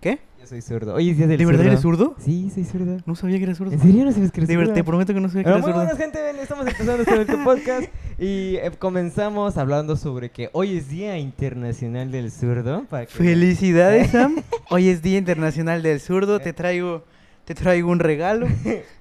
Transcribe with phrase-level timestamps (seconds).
[0.00, 0.18] ¿Qué?
[0.40, 0.94] Yo soy zurdo.
[0.94, 1.70] Oye, ¿sí es del ¿De verdad zurdo?
[1.72, 2.14] eres zurdo?
[2.18, 2.96] Sí, soy zurdo.
[3.04, 3.72] No sabía que eras zurdo.
[3.72, 4.84] ¿En serio no sabes que eres verdad, te zurdo?
[4.86, 5.84] prometo que no sabía que eras muy zurdo.
[5.84, 11.18] buenas gente, estamos empezando este podcast y eh, comenzamos hablando sobre que hoy es Día
[11.18, 12.84] Internacional del Zurdo.
[12.88, 14.36] Para que Felicidades, Sam.
[14.70, 16.40] Hoy es Día Internacional del Zurdo.
[16.40, 17.04] Te traigo,
[17.44, 18.46] te traigo un regalo.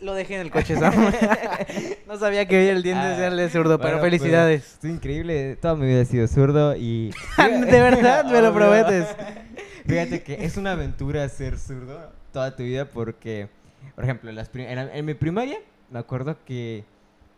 [0.00, 0.94] Lo dejé en el coche, Sam.
[2.06, 4.74] no sabía que hoy era el Día Ah, del Zurdo, pero bueno, pues, felicidades.
[4.74, 7.10] Estoy increíble, toda mi vida he sido zurdo y...
[7.38, 9.06] De verdad, me lo prometes.
[9.86, 13.48] Fíjate que es una aventura ser zurdo toda tu vida porque,
[13.96, 15.58] por ejemplo, en, las prim- en, la- en mi primaria
[15.90, 16.84] me acuerdo que,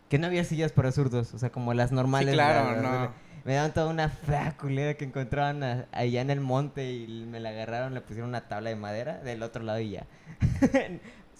[0.09, 2.33] que no había sillas para zurdos, o sea, como las normales.
[2.33, 3.31] claro, no.
[3.43, 7.39] Me daban toda una fea culera que encontraban a- allá en el monte y me
[7.39, 10.05] la agarraron, le pusieron una tabla de madera del otro lado y ya.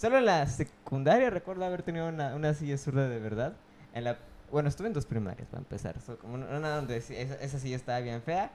[0.02, 3.52] Solo en la secundaria recuerdo haber tenido una, una silla zurda de verdad.
[3.94, 4.18] En la,
[4.50, 6.00] bueno, estuve en dos primarias para empezar.
[6.00, 8.50] So, como una donde esa, esa silla estaba bien fea,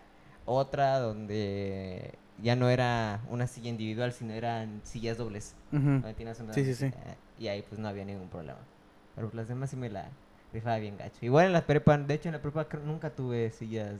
[0.46, 5.56] otra donde ya no era una silla individual, sino eran sillas dobles.
[6.18, 6.88] Tienes una Sí, sí, sí.
[6.88, 8.60] eh, Y ahí pues no había ningún problema.
[9.16, 10.10] Pero las demás sí me la
[10.52, 11.18] rifaba bien gacho.
[11.22, 13.94] Igual en la prepa, de hecho en la prepa nunca tuve sillas.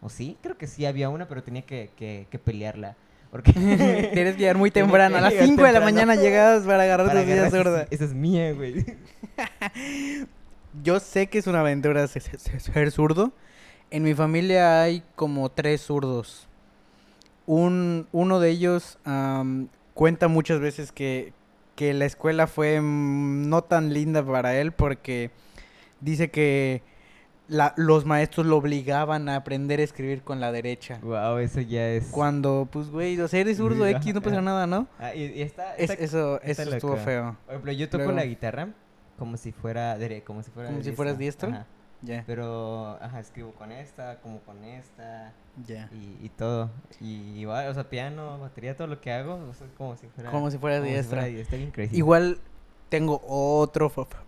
[0.00, 0.38] ¿O sí?
[0.40, 2.96] Creo que sí había una, pero tenía que, que, que pelearla.
[3.34, 3.52] Porque
[4.14, 5.16] Tienes que llegar muy temprano.
[5.16, 7.94] A las llegar 5 de la mañana llegadas para agarrar para tu silla agarrar sí-
[7.96, 8.84] Esa es mía, güey.
[10.84, 13.32] Yo sé que es una aventura se- se- se- ser zurdo.
[13.90, 16.46] En mi familia hay como tres zurdos.
[17.46, 21.32] Un, uno de ellos am, cuenta muchas veces que,
[21.74, 25.32] que la escuela fue mm, no tan linda para él porque
[26.00, 26.82] dice que
[27.48, 30.98] la- los maestros lo obligaban a aprender a escribir con la derecha.
[31.02, 32.06] Wow, eso ya es.
[32.06, 34.86] Cuando, pues, güey, o sea, eres zurdo X, no pasa nada, ¿no?
[34.98, 37.36] Ah, y, y está, Es- está- eso eso estuvo feo.
[37.44, 38.68] Por ejemplo, yo toco Luego- la guitarra
[39.18, 41.50] como si fuera dere- como si fuera ¿Como si fueras diestro.
[41.50, 41.66] Ajá.
[42.02, 45.32] Ya, Pero, ajá, escribo con esta, como con esta
[45.66, 45.88] ya.
[45.90, 46.70] y, y todo.
[47.00, 50.50] Y o sea, piano, batería, todo lo que hago, o sea, como si fuera Como
[50.50, 51.16] si fueras como si diestro.
[51.18, 51.96] fuera diestro, bien crazy.
[51.96, 52.38] Igual
[52.90, 54.22] tengo otro fa- fa-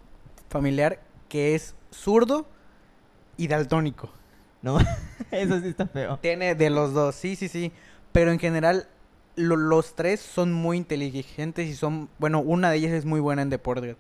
[0.49, 2.47] familiar que es zurdo
[3.37, 4.11] y daltónico.
[4.63, 4.79] No,
[5.31, 6.19] eso sí está feo.
[6.19, 7.73] Tiene de los dos, sí, sí, sí.
[8.13, 8.89] Pero en general,
[9.37, 13.43] lo- los tres son muy inteligentes y son, bueno, una de ellas es muy buena
[13.43, 13.97] en deportes.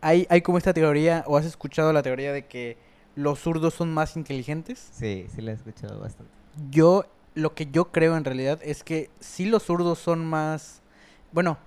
[0.00, 2.76] Hay, hay como esta teoría, o has escuchado la teoría de que
[3.16, 4.88] los zurdos son más inteligentes.
[4.92, 6.32] Sí, sí la he escuchado bastante.
[6.70, 10.82] Yo, lo que yo creo en realidad es que sí los zurdos son más,
[11.32, 11.58] bueno,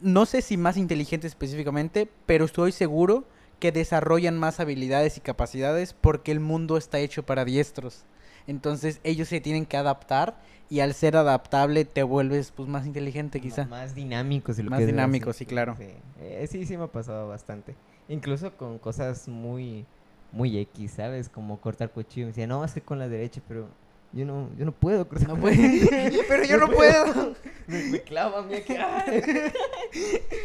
[0.00, 3.24] no sé si más inteligentes específicamente, pero estoy seguro
[3.58, 8.04] que desarrollan más habilidades y capacidades porque el mundo está hecho para diestros.
[8.46, 10.38] Entonces ellos se tienen que adaptar
[10.70, 13.66] y al ser adaptable te vuelves pues más inteligente quizá.
[13.66, 15.76] Más dinámico, si lo Más dinámico, sí, claro.
[15.78, 15.88] Sí.
[16.20, 17.74] Eh, sí, sí me ha pasado bastante.
[18.08, 19.84] Incluso con cosas muy,
[20.32, 21.28] muy X, ¿sabes?
[21.28, 22.26] Como cortar cuchillo.
[22.26, 23.68] Me decía, no, es que con la derecha, pero
[24.12, 26.22] yo no, yo no puedo cortar No con puede- la derecha".
[26.28, 27.34] Pero yo no puedo.
[27.68, 28.72] Me, me clava a mí aquí.
[28.78, 29.22] ¡ay!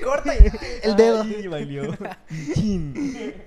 [0.04, 1.22] Corta el dedo.
[1.22, 1.84] Ay, valió.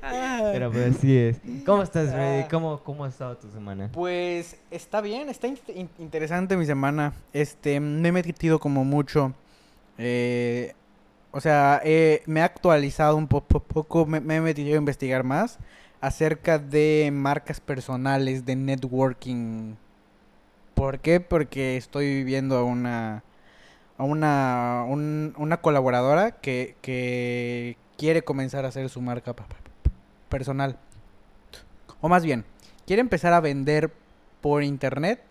[0.00, 1.36] Pero pues así es.
[1.64, 2.42] ¿Cómo estás, Freddy?
[2.44, 2.48] Ah.
[2.50, 3.90] ¿Cómo, ¿Cómo ha estado tu semana?
[3.92, 7.12] Pues está bien, está in- in- interesante mi semana.
[7.32, 9.34] Este, me he metido como mucho.
[9.98, 10.72] eh,
[11.32, 14.78] o sea, eh, me he actualizado un po- po- poco, me, me he metido a
[14.78, 15.58] investigar más
[16.00, 19.74] acerca de marcas personales, de networking.
[20.76, 21.20] ¿Por qué?
[21.20, 23.24] Porque estoy viendo a una
[23.98, 29.34] a una, un- una colaboradora que, que quiere comenzar a hacer su marca
[30.28, 30.78] personal.
[32.00, 32.44] O más bien,
[32.86, 33.92] quiere empezar a vender
[34.40, 35.22] por internet,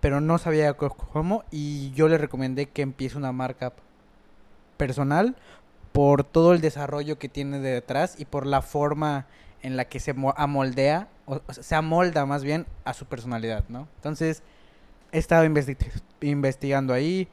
[0.00, 3.72] pero no sabía cómo y yo le recomendé que empiece una marca
[4.76, 5.36] personal
[5.92, 9.26] por todo el desarrollo que tiene de detrás y por la forma
[9.64, 13.64] en la que se mo- amoldea, o, sea, se amolda más bien a su personalidad,
[13.68, 13.88] ¿no?
[13.96, 14.42] Entonces,
[15.10, 15.76] he estado investi-
[16.20, 17.28] investigando ahí,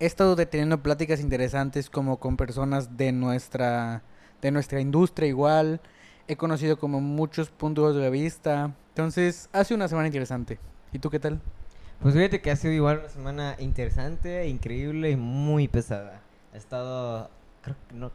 [0.00, 4.02] he estado deteniendo pláticas interesantes como con personas de nuestra,
[4.40, 5.80] de nuestra industria igual,
[6.26, 10.58] he conocido como muchos puntos de vista, entonces, hace una semana interesante.
[10.90, 11.38] ¿Y tú qué tal?
[12.00, 16.22] Pues fíjate que ha sido igual una semana interesante, increíble y muy pesada.
[16.54, 17.28] He estado,
[17.60, 18.10] creo que no...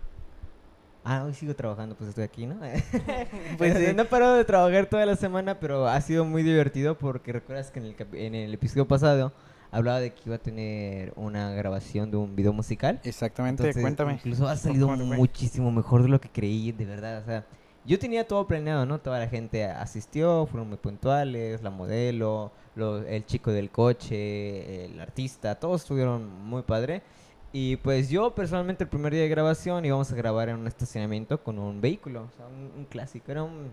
[1.03, 2.55] Ah, hoy sigo trabajando, pues estoy aquí, ¿no?
[3.57, 3.93] Pues sí.
[3.95, 7.71] No he parado de trabajar toda la semana, pero ha sido muy divertido porque recuerdas
[7.71, 9.33] que en el, en el episodio pasado
[9.71, 12.99] hablaba de que iba a tener una grabación de un video musical.
[13.03, 14.13] Exactamente, Entonces, cuéntame.
[14.13, 14.87] Incluso ha salido
[15.17, 17.19] muchísimo mejor de lo que creí, de verdad.
[17.21, 17.45] O sea,
[17.85, 18.99] yo tenía todo planeado, ¿no?
[18.99, 24.99] Toda la gente asistió, fueron muy puntuales, la modelo, lo- el chico del coche, el
[24.99, 27.01] artista, todos estuvieron muy padre.
[27.53, 31.43] Y pues yo personalmente el primer día de grabación íbamos a grabar en un estacionamiento
[31.43, 33.71] con un vehículo, o sea, un, un clásico, era un,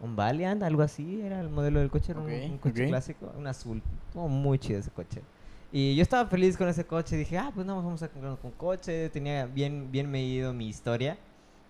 [0.00, 2.88] un Valiant, algo así, era el modelo del coche, era un- Ok, un, coche ok.
[2.88, 5.22] clásico, un azul, estuvo muy chido ese coche.
[5.70, 8.52] Y yo estaba feliz con ese coche, dije, ah, pues no, vamos a comprarnos un
[8.52, 11.16] coche, tenía bien, bien medido mi historia.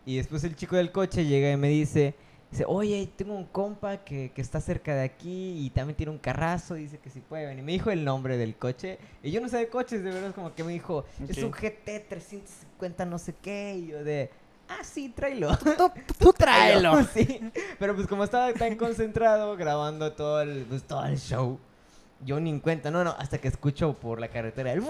[0.06, 2.14] Y después el chico del coche llega y me dice,
[2.54, 6.18] dice, oye, tengo un compa que, que está cerca de aquí y también tiene un
[6.18, 7.64] carrazo, dice que si puede venir.
[7.64, 10.54] Me dijo el nombre del coche y yo no sé de coches, de verdad, como
[10.54, 11.50] que me dijo, es un.
[11.50, 14.30] GT 350 no sé qué, y yo de,
[14.68, 15.56] ah, sí, tráelo.
[15.58, 17.02] Tú, tú tráelo.
[17.04, 17.40] sí,
[17.78, 21.58] pero pues como estaba tan concentrado grabando todo el, pues, todo el show,
[22.24, 24.80] yo ni en cuenta, no, no, hasta que escucho por la carretera el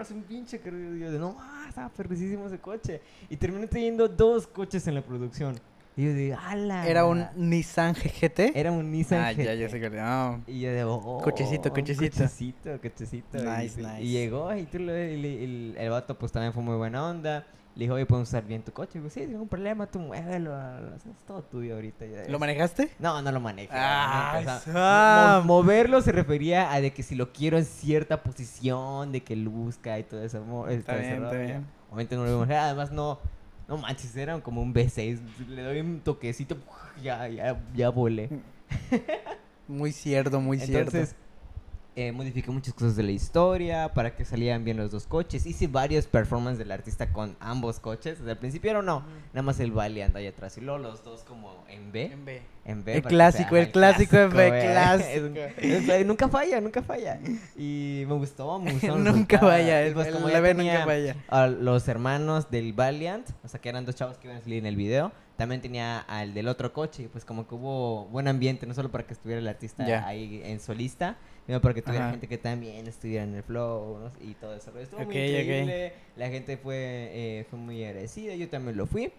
[0.00, 3.00] hace un pinche carril y yo de no, ah, estaba perrísimo ese coche.
[3.28, 5.60] Y terminé teniendo dos coches en la producción.
[5.98, 6.86] Y yo de, ala.
[6.88, 8.54] Era un Nissan GGT.
[8.54, 9.58] Era un Nissan Ah, ya, GT.
[9.58, 9.98] ya sé que.
[10.00, 12.16] ah, Y yo de, oh, Cochecito, cochecito.
[12.18, 13.38] Cochecito, cochecito.
[13.38, 14.02] Nice, y, nice.
[14.02, 17.44] y llegó y tú lo- le- el, el vato pues también fue muy buena onda.
[17.74, 18.98] Le dijo, oye, podemos usar bien tu coche.
[18.98, 20.56] Y yo, sí, ningún problema, tú muévelo.
[20.96, 22.06] Es todo tuyo ahorita.
[22.06, 22.40] ya ¿Lo es".
[22.40, 22.90] manejaste?
[23.00, 23.72] No, no lo manejo.
[23.74, 25.46] Ah, nunca, o sea, Sam.
[25.46, 29.34] mo- moverlo se refería a de que si lo quiero en cierta posición, de que
[29.36, 30.38] luzca y todo eso.
[30.68, 31.44] Está todo ese bien, está rollo.
[31.46, 31.66] bien.
[31.88, 33.18] Obviamente no lo manejar, Además, no,
[33.68, 35.20] no manches, era como un V6.
[35.48, 36.56] Le doy un toquecito,
[37.02, 38.30] ya, ya, ya volé.
[39.68, 40.96] Muy cierto, muy cierto.
[40.96, 41.14] Entonces,
[42.00, 45.44] eh, modifiqué muchas cosas de la historia para que salieran bien los dos coches.
[45.46, 48.18] Hice varios performances del artista con ambos coches.
[48.18, 49.02] Desde el principio era no,
[49.32, 50.56] nada más el Valiant ahí atrás.
[50.58, 52.04] Y luego los dos como en B.
[52.04, 52.42] En B.
[52.64, 55.08] En B El clásico, sea- el clásico en B, clásico.
[55.12, 57.18] Es un- es- eh, nunca falla, nunca falla.
[57.56, 58.96] Y me gustó, me gustó.
[58.98, 61.16] nunca Y el, pues el- como la ya B nunca vaya.
[61.28, 64.58] a los hermanos del Valiant, o sea que eran dos chavos que iban a salir
[64.58, 65.10] en el video.
[65.36, 68.90] También tenía al del otro coche, y pues como que hubo buen ambiente, no solo
[68.90, 71.16] para que estuviera el artista ahí en solista,
[71.48, 72.10] sino para que tuviera Ajá.
[72.10, 74.12] gente que también estuviera en el flow ¿no?
[74.20, 74.70] y todo eso.
[74.78, 79.10] Estuvo Ok, muy increíble, la gente fue, eh, fue muy agradecida, yo también lo fui.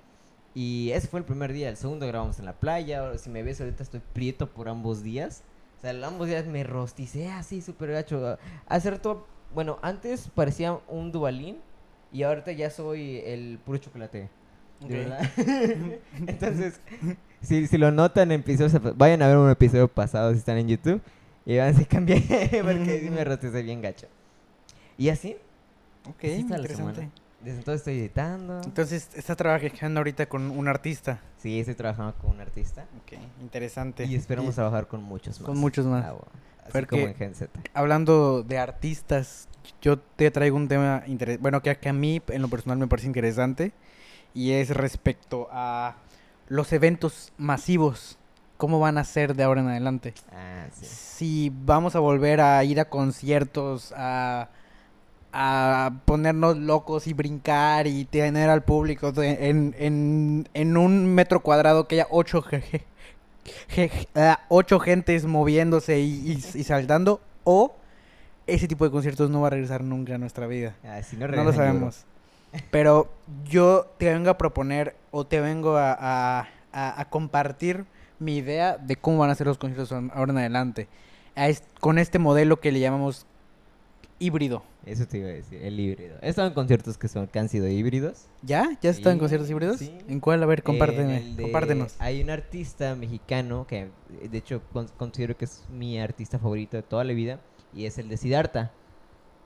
[0.54, 3.60] Y ese fue el primer día, el segundo grabamos en la playa, si me ves
[3.60, 5.42] ahorita estoy prieto por ambos días.
[5.80, 8.38] O sea, ambos días me rosticé así súper gacho.
[8.68, 9.25] Hace rato,
[9.56, 11.58] bueno, antes parecía un dubalín
[12.14, 14.30] y ahorita ya soy el puro chocolate.
[14.88, 15.22] De verdad.
[16.28, 16.80] Entonces,
[17.42, 20.68] si, si lo notan en episodios, vayan a ver un episodio pasado si están en
[20.68, 21.02] YouTube
[21.54, 22.22] y van a decir cambié
[22.63, 24.07] porque sí me rosticé bien gacho.
[24.98, 25.36] Y así,
[26.07, 27.10] Ok, Así interesante.
[27.42, 28.62] desde entonces estoy editando.
[28.63, 31.22] Entonces, estás trabajando ahorita con un artista.
[31.38, 32.86] Sí, estoy trabajando con un artista.
[33.04, 34.06] Ok, interesante.
[34.06, 35.46] Y esperamos trabajar con muchos más.
[35.46, 36.06] Con muchos más.
[36.06, 36.28] Ah, bueno.
[36.62, 37.51] Así Porque- como en Gen Z.
[37.74, 39.48] Hablando de artistas,
[39.81, 41.42] yo te traigo un tema interesante.
[41.42, 43.72] Bueno, que, que a mí, en lo personal, me parece interesante.
[44.36, 45.96] Y es respecto a
[46.48, 48.19] los eventos masivos.
[48.60, 50.14] ¿Cómo van a ser de ahora en adelante?
[50.34, 50.86] Ah, sí.
[50.86, 54.50] si vamos a volver a ir a conciertos, a,
[55.32, 61.88] a ponernos locos y brincar y tener al público en, en, en un metro cuadrado
[61.88, 62.86] que haya ocho, ge-
[64.16, 67.74] ah, ocho gentes moviéndose y, y- y saltando, o
[68.46, 70.76] ese tipo de conciertos no va a regresar nunca a nuestra vida.
[70.84, 72.04] Ah, si no, No lo sabemos.
[72.72, 73.10] Pero
[73.46, 77.86] yo te vengo a proponer o te vengo a, a- a- a compartir
[78.19, 80.88] mi idea de cómo van a ser los conciertos ahora en adelante.
[81.36, 83.25] Es- con este modelo que le llamamos
[84.19, 84.63] híbrido.
[84.86, 86.18] Eso te iba a decir, el híbrido.
[86.21, 88.25] He estado en conciertos que, son, que han sido híbridos.
[88.42, 88.69] ¿Ya?
[88.81, 89.77] ¿Ya están en conciertos híbridos?
[89.77, 89.94] sí.
[90.07, 90.42] ¿En cuál?
[90.44, 91.21] A ver, compárteme.
[91.36, 91.95] de- Compártenos.
[92.00, 93.81] Hay un artista mexicano que,
[94.22, 97.39] eh, de hecho, con- considero que es mi artista favorito de toda la vida.
[97.74, 98.72] Y es el de Siddhartha.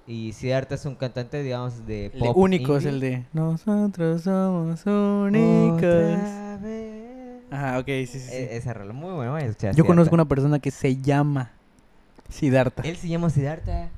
[0.07, 4.85] Y Siddhartha es un cantante, digamos, de El pop único es el de Nosotros somos
[4.85, 5.77] únicos.
[5.77, 6.92] Otra vez.
[7.53, 8.19] Ajá, ok, sí, sí.
[8.19, 8.33] sí.
[8.33, 9.31] E- esa rola, muy buena.
[9.31, 10.15] voy a escuchar a Yo conozco Siddhartha.
[10.15, 11.51] una persona que se llama
[12.29, 12.81] Siddhartha.
[12.83, 13.89] Él se llama Siddhartha.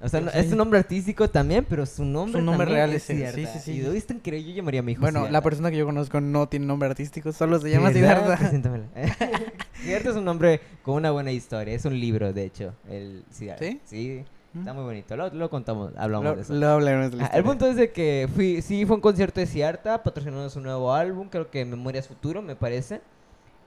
[0.00, 3.02] O sea, no- es un nombre artístico también, pero su nombre, Su nombre real es
[3.10, 3.58] ese, sí, Siddhartha.
[3.58, 3.78] sí, sí.
[3.78, 5.44] Y lo viste increíble, yo llamaría a mi hijo Bueno, la Siddhartha.
[5.44, 7.92] persona que yo conozco no tiene nombre artístico, solo se llama.
[7.92, 8.36] Siddhartha.
[8.38, 8.84] Preséntamela.
[9.82, 11.74] Siddhartha es un nombre con una buena historia.
[11.74, 12.74] Es un libro, de hecho.
[12.88, 13.64] El Siddhartha.
[13.64, 13.80] ¿Sí?
[13.86, 14.24] Sí.
[14.56, 15.16] Está muy bonito.
[15.16, 16.54] Lo, lo contamos, hablamos Lo, de eso.
[16.54, 19.46] lo hablaremos de Ah, el punto es de que fui, sí fue un concierto de
[19.46, 23.00] Siddhartha, patrocinando su nuevo álbum, creo que Memorias Futuro, me parece.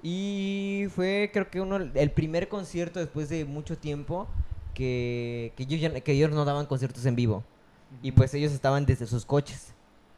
[0.03, 4.27] Y fue, creo que uno, el primer concierto después de mucho tiempo
[4.73, 7.43] que, que, ellos ya- que ellos no daban conciertos en vivo.
[8.01, 9.73] Y pues ellos estaban desde sus coches.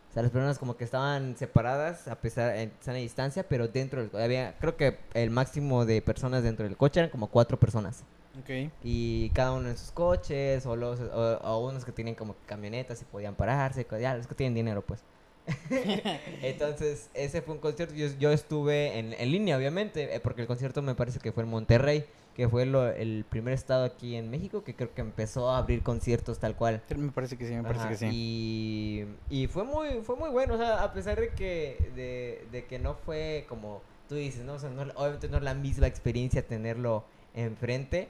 [0.09, 4.05] O sea, las personas como que estaban separadas a pesar en sana distancia, pero dentro
[4.05, 8.03] del había creo que el máximo de personas dentro del coche eran como cuatro personas.
[8.39, 8.71] Ok.
[8.83, 13.01] Y cada uno en sus coches, o, los, o, o unos que tienen como camionetas
[13.01, 15.03] y podían pararse, ya los que tienen dinero, pues.
[16.41, 17.93] Entonces, ese fue un concierto.
[17.95, 21.43] Yo, yo estuve en, en línea, obviamente, eh, porque el concierto me parece que fue
[21.43, 25.49] en Monterrey, que fue lo- el primer estado aquí en México que creo que empezó
[25.51, 26.81] a abrir conciertos tal cual.
[26.95, 28.07] Me parece que sí, me parece Ajá, que sí.
[28.11, 32.65] Y, y fue muy fue muy bueno, o sea, a pesar de que de, de
[32.65, 34.53] que no fue como tú dices, ¿no?
[34.53, 37.03] O sea, no- obviamente no es la misma experiencia tenerlo
[37.35, 38.09] enfrente,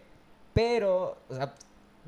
[0.53, 1.53] pero, o sea,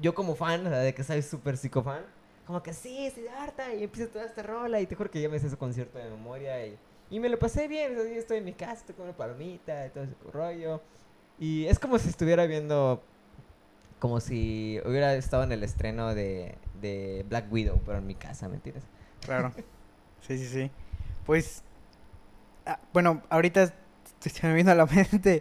[0.02, 2.04] yo como fan, o sea, de que soy súper psicofan,
[2.46, 5.30] como que sí, sí, harta, y empieza toda esta rola, y te juro que ya
[5.30, 6.78] me hice ese concierto de memoria, y,
[7.10, 9.18] y me lo pasé bien, o sea, yo estoy en mi casa, estoy con una
[9.18, 10.82] palomita, y todo ese rollo,
[11.40, 13.02] y es como si estuviera viendo,
[14.00, 18.48] como si hubiera estado en el estreno de, de Black Widow, pero en mi casa,
[18.48, 18.84] ¿me entiendes?
[19.22, 19.52] Claro.
[20.28, 20.72] Sí, sí, sí.
[21.26, 21.62] Pues,
[22.66, 23.72] ah, bueno, ahorita
[24.20, 25.40] se me vino a la mente.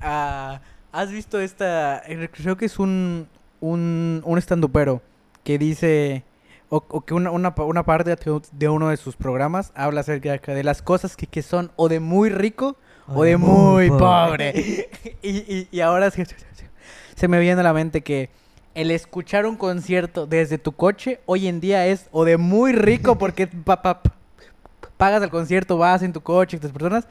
[0.00, 0.60] ah,
[0.92, 2.02] ¿Has visto esta?
[2.32, 3.26] Creo que es un,
[3.60, 5.00] un, un estandupero
[5.42, 6.22] que dice,
[6.68, 8.14] o, o que una, una, una parte
[8.52, 11.98] de, uno de sus programas habla acerca de las cosas que, que son o de
[12.00, 12.76] muy rico
[13.08, 14.88] o de muy pobre.
[15.22, 16.26] y, y, y ahora se,
[17.28, 18.30] me viene a la mente que
[18.74, 23.18] el escuchar un concierto desde tu coche hoy en día es o de muy rico
[23.18, 24.14] porque pa- pa- pa-
[24.96, 27.06] pagas el concierto, vas en tu coche, tus personas,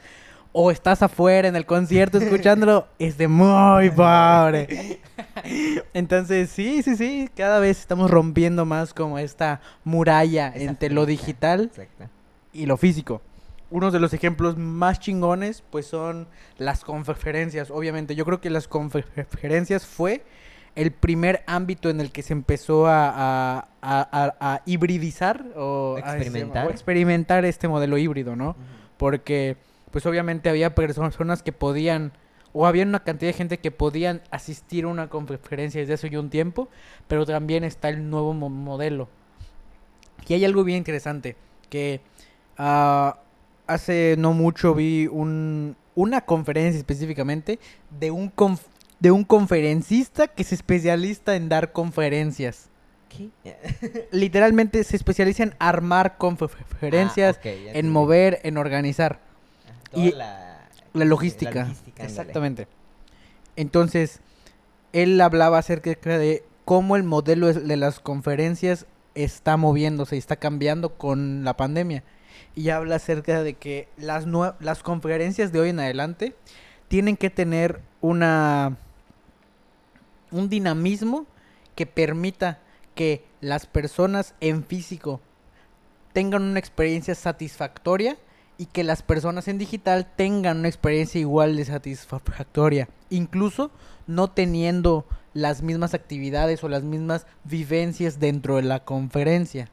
[0.52, 5.00] o estás afuera en el concierto escuchándolo, es de muy pobre.
[5.94, 11.64] Entonces, sí, sí, sí, cada vez estamos rompiendo más como esta muralla entre lo digital
[11.64, 12.04] Exacto.
[12.52, 13.22] y lo físico.
[13.70, 16.28] Unos de los ejemplos más chingones, pues son
[16.58, 17.70] las conferencias.
[17.70, 20.22] Obviamente, yo creo que las conferencias fue
[20.74, 26.16] el primer ámbito en el que se empezó a, a- a- a- hibridizar o a-
[26.16, 26.66] Experimentar.
[26.66, 28.56] o experimentar este modelo híbrido, ¿no?
[28.98, 29.56] Porque,
[29.92, 32.12] pues obviamente había personas que podían,
[32.52, 36.18] o había una cantidad de gente que podían asistir a una conferencia desde hace ya
[36.18, 36.68] un tiempo,
[37.06, 39.08] pero también está el nuevo mo- modelo.
[40.26, 41.36] Y hay algo bien interesante,
[41.68, 42.00] que
[42.58, 43.18] ah,
[43.66, 47.58] hace no mucho vi un, una conferencia específicamente
[47.98, 48.66] de un, conf-
[49.00, 52.68] de un conferencista que se especializa en dar conferencias.
[53.08, 53.28] ¿Qué?
[54.12, 57.40] Literalmente se especializa en armar conferencias, Ah,
[57.74, 59.20] en mover, en organizar.
[59.92, 61.72] Toda y la, La logística.
[61.96, 62.66] Exactamente.
[63.56, 64.20] Entonces,
[64.92, 70.94] él hablaba acerca de cómo el modelo de las conferencias está moviéndose y está cambiando
[70.96, 72.02] con la pandemia.
[72.54, 74.26] Y habla acerca de que las,
[74.60, 76.34] las conferencias de hoy en adelante
[76.88, 78.76] tienen que tener una
[80.30, 81.26] un dinamismo
[81.74, 82.58] que permita
[82.94, 85.20] que las personas en físico
[86.12, 88.16] tengan una experiencia satisfactoria
[88.62, 93.72] y que las personas en digital tengan una experiencia igual de satisfactoria, incluso
[94.06, 95.04] no teniendo
[95.34, 99.68] las mismas actividades o las mismas vivencias dentro de la conferencia.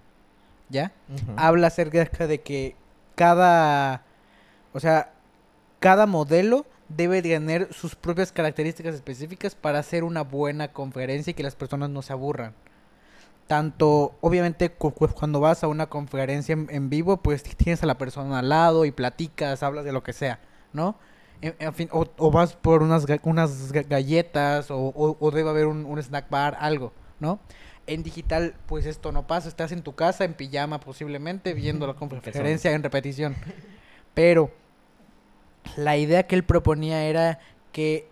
[0.69, 0.91] ¿Ya?
[1.35, 2.75] Habla acerca de que
[3.13, 4.05] cada,
[4.73, 5.13] o sea,
[5.79, 11.43] cada modelo debe tener sus propias características específicas para hacer una buena conferencia y que
[11.43, 12.55] las personas no se aburran.
[13.49, 17.87] Tanto, obviamente, cu- cu- cuando vas a una conferencia en, en vivo, pues tienes a
[17.87, 20.39] la persona al lado y platicas, hablas de lo que sea,
[20.71, 20.95] ¿no?
[21.41, 25.49] En, en fin, o, o vas por unas, unas ga- galletas o, o- o debe
[25.49, 27.39] haber un, un snack bar, algo, ¿no?
[27.87, 31.95] En digital, pues esto no pasa, estás en tu casa, en pijama posiblemente, viendo la
[31.95, 33.35] conferencia en repetición.
[34.13, 34.51] Pero
[35.75, 37.39] la idea que él proponía era
[37.71, 38.07] que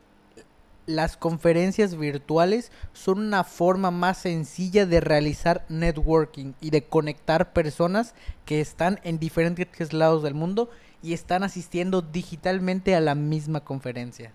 [0.88, 8.16] las conferencias virtuales son una forma más sencilla de realizar networking y de conectar personas
[8.46, 10.70] que están en diferentes lados del mundo
[11.04, 14.32] y están asistiendo digitalmente a la misma conferencia.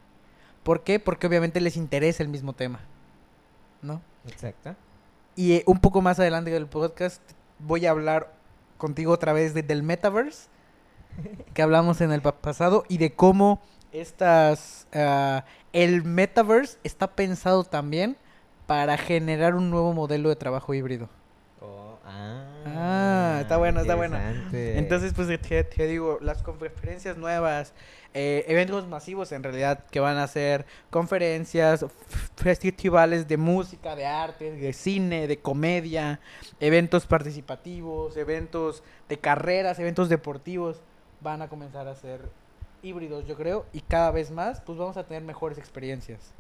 [0.63, 1.01] ¿Por qué?
[1.01, 2.81] Porque obviamente les interesa el mismo tema.
[3.81, 4.01] ¿No?
[4.29, 4.77] Exacto.
[5.35, 7.21] Y eh, un poco más adelante del podcast
[7.59, 8.33] voy a hablar
[8.79, 10.49] contigo otra vez de- del metaverse
[11.55, 13.61] que hablamos en el pa- pasado y de cómo
[13.93, 18.17] estas ah, el metaverse está pensado también
[18.67, 21.09] para generar un nuevo modelo de trabajo híbrido.
[21.61, 24.79] Oh, ah, Ah, está buena, está interesante.
[24.79, 27.73] Entonces, pues te, te digo, las conferencias nuevas,
[28.15, 31.85] eh, eventos masivos en realidad que van a ser conferencias,
[32.37, 36.21] festivales de música, de arte, de cine, de comedia,
[36.61, 40.81] eventos participativos, eventos de carreras, eventos deportivos,
[41.21, 42.21] van a comenzar a ser
[42.83, 46.33] híbridos, yo creo, y cada vez más, pues vamos a tener mejores experiencias.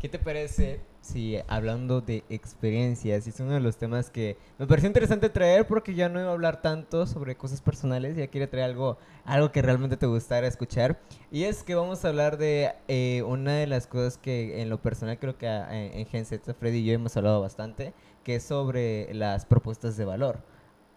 [0.00, 4.86] ¿Qué te parece si hablando de experiencias, es uno de los temas que me pareció
[4.86, 8.70] interesante traer porque ya no iba a hablar tanto sobre cosas personales, ya quería traer
[8.70, 10.98] algo, algo que realmente te gustara escuchar,
[11.30, 14.80] y es que vamos a hablar de eh, una de las cosas que en lo
[14.80, 17.92] personal creo que ah, en, en Gen Z, Freddy y yo hemos hablado bastante,
[18.24, 20.38] que es sobre las propuestas de valor.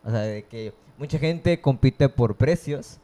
[0.05, 2.99] O sea, de que mucha gente compite por precios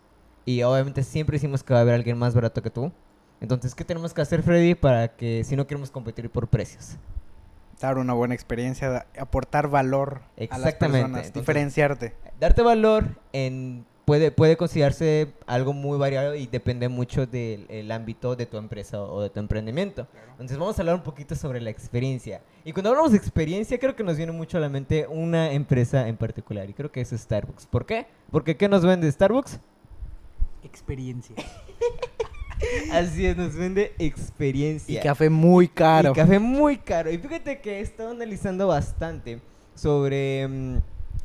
[0.46, 2.92] y obviamente siempre decimos que va a haber alguien más barato que tú.
[3.42, 6.96] Entonces, ¿qué tenemos que hacer, Freddy, para que si no queremos competir por precios?
[7.82, 12.14] Dar una buena experiencia, aportar valor a las personas, entonces- diferenciarte.
[12.40, 18.36] Darte valor en puede, puede considerarse algo muy variado y depende mucho del el ámbito
[18.36, 20.08] de tu empresa o de tu emprendimiento.
[20.32, 22.42] Entonces vamos a hablar un poquito sobre la experiencia.
[22.64, 26.08] Y cuando hablamos de experiencia, creo que nos viene mucho a la mente una empresa
[26.08, 27.66] en particular y creo que es Starbucks.
[27.68, 28.08] ¿Por qué?
[28.32, 29.60] Porque ¿qué nos vende Starbucks?
[30.63, 31.36] Experiencia.
[32.91, 35.00] Así es, nos vende experiencia.
[35.00, 36.12] Y café muy caro.
[36.12, 37.12] Y café muy caro.
[37.12, 39.39] Y fíjate que he estado analizando bastante
[39.75, 40.77] sobre mm,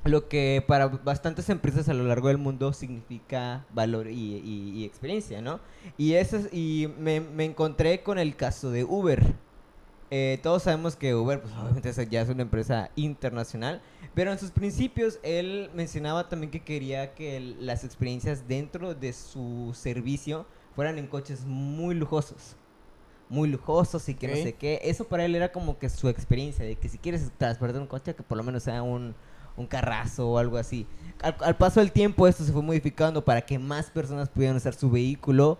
[0.04, 4.84] lo que para bastantes empresas a lo largo del mundo significa valor y, y- y
[4.84, 5.60] experiencia, ¿no?
[5.96, 9.22] Y, eso es- y me, me encontré con el caso de Uber.
[10.10, 13.82] Eh, todos sabemos que Uber, pues obviamente ya es una empresa internacional,
[14.14, 19.12] pero en sus principios él mencionaba también que quería que el- las experiencias dentro de
[19.12, 22.56] su servicio fueran en coches muy lujosos.
[23.28, 24.80] Muy lujosos y que no sé qué.
[24.82, 28.14] Eso para él era como que su experiencia, de que si quieres transportar un coche,
[28.14, 29.14] que por lo menos sea un,
[29.58, 30.86] un carrazo o algo así.
[31.20, 34.72] Al, al paso del tiempo esto se fue modificando para que más personas pudieran usar
[34.72, 35.58] su vehículo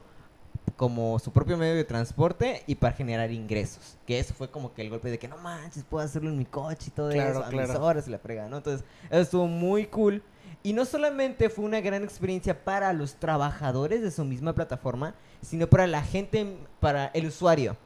[0.79, 3.99] como su propio medio de transporte y para generar ingresos.
[4.07, 6.45] Que eso fue como que el golpe de que no manches, puedo hacerlo en mi
[6.45, 7.85] coche y todo Claro, eso, a mis claro.
[7.85, 8.59] horas y la frega, ¿no?
[8.59, 10.23] Entonces, eso estuvo muy cool.
[10.63, 15.67] Y no solamente fue una gran experiencia para los trabajadores de su misma plataforma, sino
[15.67, 17.77] para la gente, para el usuario.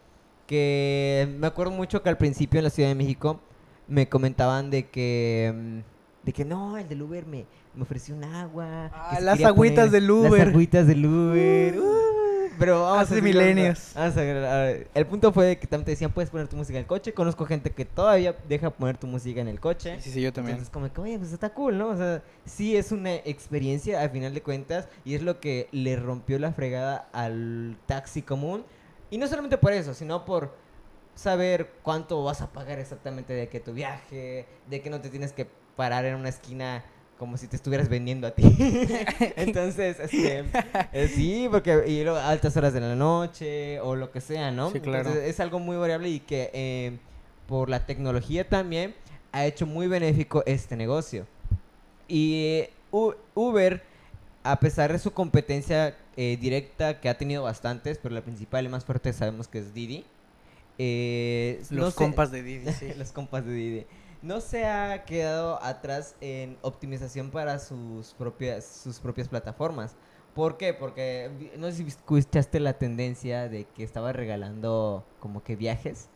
[0.47, 3.41] Que me acuerdo mucho que al principio en la Ciudad de México
[3.89, 8.25] me comentaban de que, mm, de que no, el del Uber me, me ofreció un
[8.25, 8.91] agua.
[8.93, 10.41] Ah, las agüitas del Uber.
[10.41, 11.79] Las agüitas del Uber.
[11.79, 12.13] uh,
[12.59, 13.93] pero vamos Hace a milenios.
[13.95, 16.83] Vamos a- a- el punto fue que también te decían, puedes poner tu música en
[16.83, 17.13] el coche.
[17.15, 19.99] Conozco gente que todavía deja poner tu música en el coche.
[20.01, 20.57] Sí, sí, yo también.
[20.57, 21.89] Entonces, como que, oye, pues está cool, ¿no?
[21.89, 25.97] O sea, sí es una experiencia al final de cuentas y es lo que le
[25.97, 28.65] rompió la fregada al taxi común.
[29.11, 30.55] Y no solamente por eso, sino por
[31.15, 35.33] saber cuánto vas a pagar exactamente de que tu viaje, de que no te tienes
[35.33, 36.85] que parar en una esquina
[37.23, 38.43] como si te estuvieras vendiendo a ti.
[39.37, 40.45] Entonces, este,
[40.93, 44.73] eh, sí, porque y luego altas horas de la noche o lo que sea, ¿no?
[44.73, 45.07] Sí, claro.
[45.07, 46.99] Entonces, es algo muy variable y que eh,
[47.47, 48.97] por la tecnología también
[49.31, 51.25] ha hecho muy benéfico este negocio.
[52.09, 53.85] Y eh, Uber,
[54.43, 58.85] a pesar de su competencia directa, que ha tenido bastantes, pero la principal y más
[58.85, 60.05] fuerte sabemos que es Didi.
[61.71, 62.93] Los no sé- compas de Didi, sí.
[62.99, 63.87] los compas de Didi.
[64.23, 69.97] No se ha quedado atrás en optimización para sus propias, sus propias plataformas.
[70.35, 70.73] ¿Por qué?
[70.73, 76.09] Porque no sé si escuchaste la tendencia de que estaba regalando como que viajes.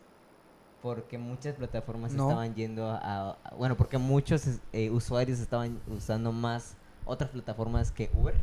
[0.81, 2.23] Porque muchas plataformas No.
[2.29, 8.09] estaban yendo a, a- Bueno, porque muchos eh, usuarios estaban usando más otras plataformas que
[8.13, 8.35] Uber.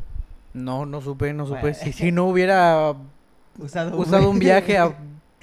[0.53, 1.61] No, no supe, no supe.
[1.61, 1.77] Bueno.
[1.81, 2.95] Si, si no hubiera
[3.59, 4.95] Usado, usado un viaje a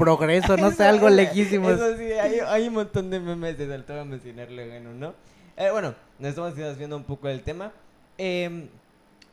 [0.01, 1.69] progreso, no sé, algo lejísimo.
[1.69, 5.13] Eso sí, hay, hay un montón de memes de voy a mencionar luego en uno.
[5.57, 7.71] Eh, bueno, nos estamos desviando un poco del tema.
[8.17, 8.67] Em,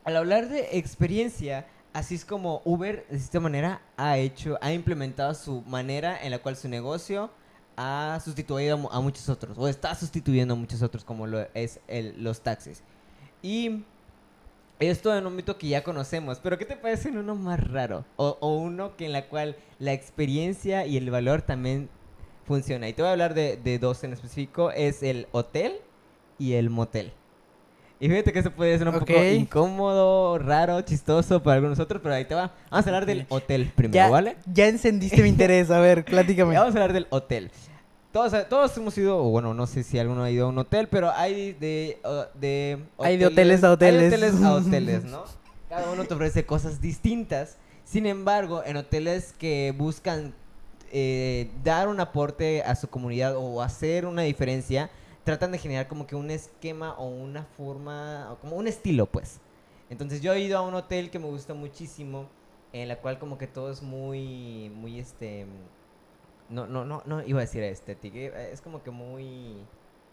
[0.03, 5.33] al hablar de experiencia, así es como Uber de esta manera ha hecho, ha implementado
[5.33, 7.29] su manera en la cual su negocio
[7.77, 11.47] ha sustituido a, mu- a muchos otros, o está sustituyendo a muchos otros, como lo
[11.53, 12.83] es el, los taxis.
[13.41, 13.83] Y
[14.79, 18.05] esto en un ámbito que ya conocemos, pero ¿qué te parece en uno más raro?
[18.15, 21.89] O, o uno que en la cual la experiencia y el valor también
[22.45, 22.87] funciona.
[22.87, 25.73] Y te voy a hablar de, de dos en específico, es el hotel
[26.37, 27.11] y el motel.
[28.01, 32.15] Y fíjate que eso puede ser un poco incómodo, raro, chistoso para algunos otros, pero
[32.15, 32.53] ahí te va.
[32.71, 34.37] Vamos a hablar del hotel primero, ya, ¿vale?
[34.45, 35.69] ya encendiste mi interés.
[35.69, 36.55] A ver, platícame.
[36.55, 37.51] Vamos a hablar del hotel.
[38.11, 40.87] Todos, todos hemos ido, o bueno, no sé si alguno ha ido a un hotel,
[40.87, 41.99] pero hay de...
[42.03, 44.01] uh, de Hay de hoteles a hoteles.
[44.01, 45.25] Hay de hoteles a hoteles, ¿no?
[45.69, 47.57] Cada uno te ofrece cosas distintas.
[47.83, 50.33] Sin embargo, en hoteles que buscan
[50.91, 54.89] eh, dar un aporte a su comunidad o hacer una diferencia,
[55.23, 59.39] tratan de generar como que un esquema o una forma, o como un estilo, pues.
[59.91, 62.27] Entonces yo he ido a un hotel que me gusta muchísimo,
[62.73, 65.45] en la cual como que todo es muy, muy este...
[66.49, 69.63] No, no, no, no iba a decir estético, eh, es como que muy...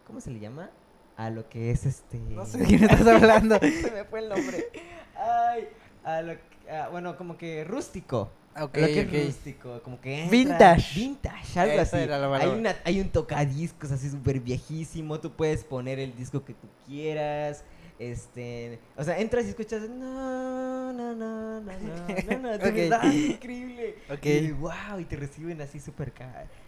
[0.06, 0.70] ¿Cómo se le llama?
[1.16, 2.18] A lo que es este...
[2.18, 3.58] No sé de quién estás hablando.
[3.60, 4.66] se me fue el nombre.
[5.16, 5.68] Ay,
[6.04, 8.30] a lo que- a- bueno, como que rústico.
[8.58, 10.94] Ok, lo que es rústico, como que entra- Vintage.
[11.00, 11.96] Vintage, algo así.
[11.96, 16.66] hay, una, hay un tocadiscos así súper viejísimo, tú puedes poner el disco que tú
[16.86, 17.64] quieras.
[17.98, 21.70] Este, o sea, entras y escuchas no, no, no, no, no,
[22.26, 22.74] no, no, de Ok.
[22.76, 23.94] verdad, increíble.
[24.10, 24.26] Ok.
[24.26, 26.12] Y wow, y te reciben así súper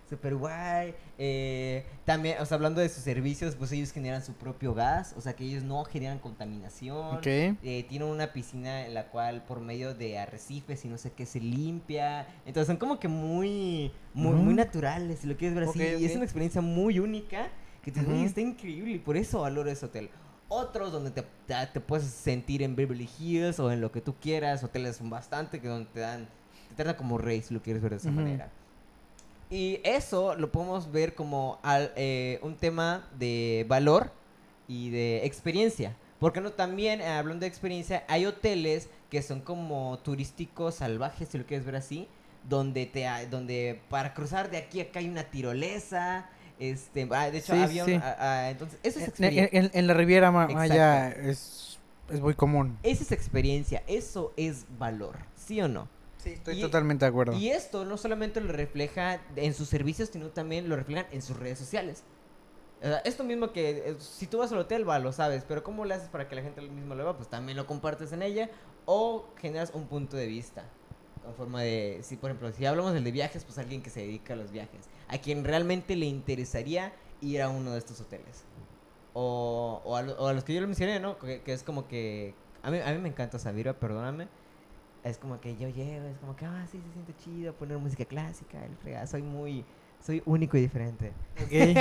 [0.08, 0.94] súper guay.
[1.18, 5.20] Eh, también, o sea, hablando de sus servicios, pues ellos generan su propio gas, o
[5.20, 7.18] sea, que ellos no generan contaminación.
[7.18, 7.26] Ok.
[7.26, 11.26] Eh, tienen una piscina en la cual por medio de arrecifes y no sé qué
[11.26, 12.26] se limpia.
[12.46, 15.78] Entonces son como que muy, muy, muy naturales, si lo quieres ver así.
[15.82, 17.50] Ok, Y es una experiencia muy única
[17.82, 18.24] que te "Oye, Ujú.
[18.24, 20.08] está increíble y por eso valoro ese hotel.
[20.48, 24.14] Otros donde te, te- te puedes sentir en Beverly Hills o en lo que tú
[24.20, 24.64] quieras.
[24.64, 26.26] Hoteles son bastante que donde te dan,
[26.70, 28.16] te tratan como rey si lo quieres ver de esa Ujú.
[28.16, 28.50] manera.
[29.50, 34.10] Y eso lo podemos ver como al- eh, un tema de valor
[34.66, 35.96] y de experiencia.
[36.18, 41.38] Porque no también, eh, hablando de experiencia, hay hoteles que son como turísticos salvajes, si
[41.38, 42.08] lo quieres ver así,
[42.48, 47.38] donde te donde para cruzar de aquí a acá hay una tirolesa, este, ah, de
[47.38, 48.00] hecho Sí, había un- sí.
[48.02, 49.58] ah, ah, entonces esa es En, experiencia.
[49.60, 50.30] en- en la Riviera.
[50.30, 51.78] Maya es,
[52.10, 52.78] es muy común.
[52.82, 55.88] Esa es experiencia, eso es valor, ¿sí o no?
[56.22, 57.32] Sí, estoy Y- totalmente de acuerdo.
[57.36, 61.36] Y esto no solamente lo refleja en sus servicios, sino también lo reflejan en sus
[61.36, 62.02] redes sociales.
[62.80, 65.64] O sea, esto mismo que eh, si tú vas al hotel, va, lo sabes, pero
[65.64, 67.12] ¿cómo le haces para que la gente lo mismo lo vea?
[67.16, 68.50] Pues también lo compartes en ella
[68.86, 70.64] o generas un punto de vista.
[71.26, 74.00] En forma de, si por ejemplo, si hablamos del de viajes, pues alguien que se
[74.00, 74.86] dedica a los viajes.
[75.08, 78.44] A quien realmente le interesaría ir a uno de estos hoteles.
[79.14, 81.18] O, o, a, lo- o a los que yo le mencioné, ¿no?
[81.18, 82.34] Que, que es como que...
[82.62, 84.28] A mí, a mí me encanta Sabira, perdóname.
[85.04, 88.04] Es como que yo llego, es como que, ah, sí, se siente chido poner música
[88.04, 89.64] clásica, el fregado, soy muy,
[90.04, 91.12] soy único y diferente.
[91.42, 91.78] Ok.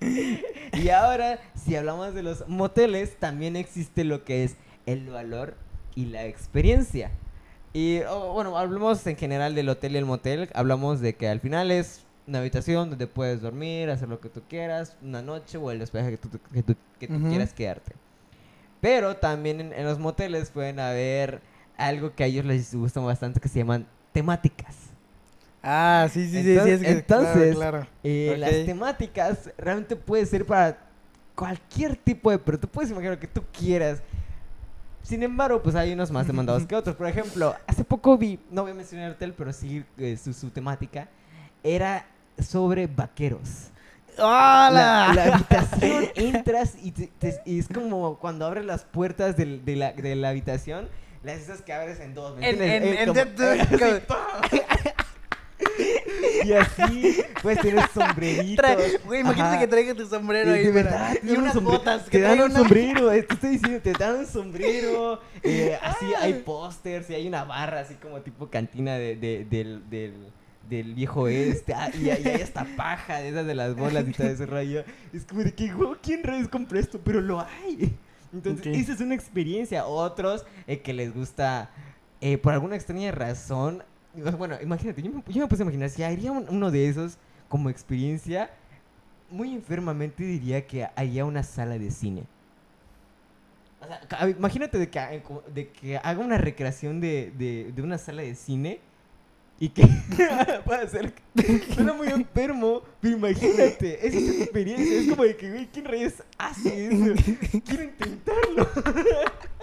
[0.74, 5.56] Y ahora, si hablamos de los moteles, también existe lo que es el valor
[5.94, 7.10] y la experiencia.
[7.76, 11.40] Y oh, bueno, hablamos en general del hotel y el motel, hablamos de que al
[11.40, 15.70] final es una habitación donde puedes dormir, hacer lo que tú quieras, una noche o
[15.72, 17.28] el despeje que tú, que tú- que tú Ujú.
[17.30, 17.92] quieras quedarte.
[18.80, 21.40] Pero también en, en los moteles pueden haber
[21.76, 24.76] algo que a ellos les gusta bastante que se llaman temáticas.
[25.60, 26.50] Ah, sí, sí, sí, sí.
[26.52, 27.86] Entonces- Es que, entonces- claro, claro.
[28.04, 28.38] Eh, Ok.
[28.38, 30.78] Las temáticas realmente puede ser para
[31.34, 32.38] cualquier tipo de...
[32.38, 34.00] Pero tú puedes imaginar lo que tú quieras.
[35.04, 36.96] Sin embargo, pues hay unos más demandados que otros.
[36.96, 40.32] Por ejemplo, hace poco vi, no voy a mencionar el hotel, pero sí eh, su,
[40.32, 41.08] su temática,
[41.62, 42.06] era
[42.38, 43.68] sobre vaqueros.
[44.16, 45.12] La, ¡Hala!
[45.14, 49.92] la habitación, entras y, te- te- y es como cuando abres las puertas de, la,
[49.92, 50.88] de la habitación,
[51.22, 52.36] las esas que abres en dos.
[52.36, 52.92] ¿me En- entiendes?
[52.92, 54.62] en- en- como- de-
[56.44, 58.66] y así, pues tienes sombreritos.
[59.04, 59.60] Güey, imagínate Ajá.
[59.60, 60.70] que traiga tu sombrero ahí.
[60.70, 62.04] verdad, te y dan un unas botas.
[62.04, 65.20] Te Que dan traiga un una- sombrero, te estoy diciendo, te dan un sombrero.
[65.42, 69.88] eh, así hay pósters y hay una barra así como tipo cantina de, de- del,
[69.90, 70.14] del,
[70.68, 71.74] del viejo oeste.
[71.74, 74.46] ah, y, hay y hay hasta paja de esas de las bolas y todo ese
[74.46, 74.84] rollo.
[75.12, 77.00] Es como de que, "Wow, ¿quién rayos compró esto?
[77.04, 77.94] Pero lo hay.
[78.32, 79.86] Entonces, esa es una experiencia.
[79.86, 81.70] Otros eh, que les gusta,
[82.20, 83.84] eh, por alguna extraña razón.
[84.38, 87.18] Bueno, imagínate, yo me, yo me puse a imaginar si haría un- uno de esos
[87.48, 88.50] como experiencia.
[89.30, 92.24] Muy enfermamente diría que haría una sala de cine.
[93.80, 97.98] O sea, imagínate de que, como- de que haga una recreación de, de, de una
[97.98, 98.80] sala de cine
[99.60, 99.82] y que
[100.64, 101.12] pueda ser.
[101.74, 105.00] Suena muy enfermo, pero imagínate, es experiencia.
[105.00, 107.14] Es como de que, güey, ¿quién reyes hace eso?
[107.64, 108.68] Quiero intentarlo.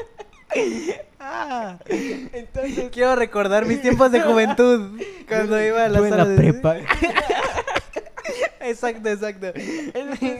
[1.20, 5.00] Ah, Entonces, quiero recordar mis tiempos de juventud.
[5.28, 6.76] Cuando yo- iba a la yo en sala la de- prepa.
[8.62, 9.48] Exacto, exacto.
[9.56, 10.40] Entonces,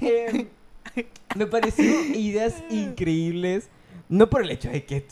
[0.00, 0.46] em,
[1.34, 3.68] me pareció ideas increíbles.
[4.08, 5.06] No por el hecho de que.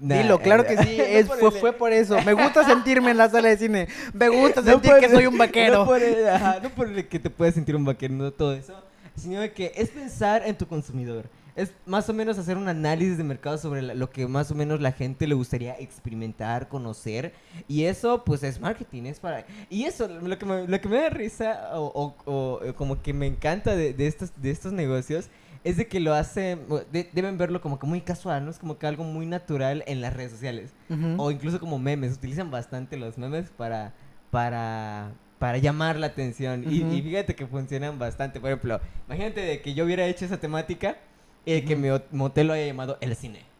[0.00, 2.20] nah, Dilo, claro que sí, no es, por fue, el- fue por eso.
[2.22, 3.88] Me gusta sentirme en la sala de cine.
[4.12, 5.78] Me gusta No sentir que el- soy un vaquero.
[5.80, 8.54] No por, el, ajá, no por el que te puedes sentir un vaquero, no todo
[8.54, 8.74] eso.
[9.16, 11.26] Sino de que es pensar en tu consumidor.
[11.54, 14.54] Es más o menos hacer un análisis de mercado sobre la- lo que más o
[14.54, 17.32] menos la gente le gustaría experimentar, conocer.
[17.68, 19.02] Y eso, pues, es marketing.
[19.04, 19.44] Es para...
[19.68, 21.92] Y eso, lo que me, lo que me da risa o,
[22.26, 25.28] o- o, eh, como que me encanta de, de estos, de estos negocios
[25.64, 26.60] es de que lo hacen,
[26.90, 28.50] de- deben verlo como que muy casual, ¿no?
[28.50, 30.72] Es como que algo muy natural en las redes sociales.
[31.20, 32.14] O incluso como memes.
[32.14, 33.92] Utilizan bastante los memes para,
[34.30, 36.64] para, para llamar la atención.
[36.72, 38.40] y, y fíjate que funcionan bastante.
[38.40, 40.96] Por ejemplo, imagínate de que yo hubiera hecho esa temática
[41.44, 43.40] y que mi motel lo haya llamado El Cine.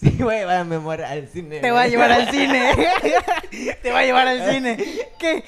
[0.00, 1.58] Sí, voy a llevar a amor al cine.
[1.60, 2.72] Te va a llevar al cine.
[3.82, 4.76] Te va a llevar al cine.
[5.18, 5.42] ¿Qué?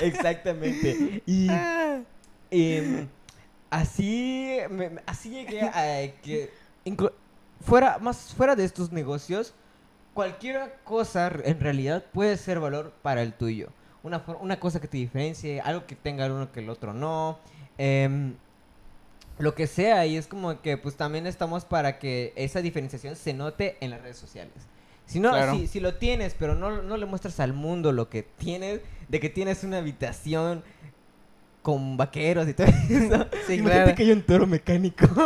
[0.00, 1.22] Exactamente.
[1.26, 2.00] Y Ah.
[2.50, 3.06] em,
[3.68, 6.50] así, me- así llegué a que
[7.64, 9.52] fuera, más fuera de estos negocios,
[10.14, 13.68] cualquier cosa en realidad puede ser valor para el tuyo.
[14.02, 17.38] Una, una cosa que te diferencie, algo que tenga el uno que el otro no.
[17.78, 18.34] em,
[19.38, 23.32] lo que sea, y es como que pues también estamos para que esa diferenciación se
[23.34, 24.52] note en las redes sociales.
[25.06, 25.54] Si no, Claro.
[25.54, 29.20] si, si lo tienes, pero no, no le muestras al mundo lo que tienes, de
[29.20, 30.62] que tienes una habitación
[31.62, 33.26] con vaqueros y todo eso.
[33.46, 33.94] Sí, Imagínate claro.
[33.94, 35.06] que hay un toro mecánico.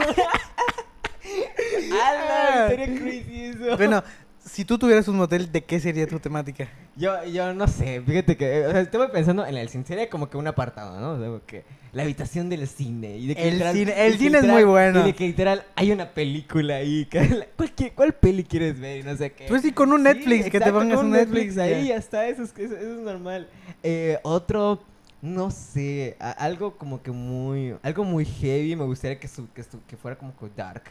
[1.93, 2.69] ¡Hala!
[2.71, 3.77] Estaría crazy eso.
[3.77, 4.03] Bueno,
[4.47, 6.69] si tú tuvieras un motel, ¿de qué sería tu temática?
[6.97, 10.31] Yo, yo no sé, fíjate que, o sea, estuve pensando en el cine, sería como
[10.31, 11.13] que un apartado, ¿no?
[11.13, 13.17] O sea, que la habitación del cine.
[13.19, 15.01] Y de que El literal- cine- el es muy bueno.
[15.01, 17.05] Y de que literal hay una película ahí.
[17.07, 17.19] que
[17.57, 19.05] ¿Cuál, qui- cuál peli quieres ver?
[19.05, 19.47] No sé qué.
[19.49, 21.59] Pues sí, con un Sí, Netflix, que te pongas un Netflix.
[21.59, 21.95] ahí, ya.
[21.95, 23.49] ya está, eso es, eso, eso es normal.
[23.83, 24.81] Eh, otro,
[25.23, 29.63] no sé, a- algo como que muy, algo muy heavy, me gustaría que, su- que,
[29.65, 30.85] su- que fuera como que dark,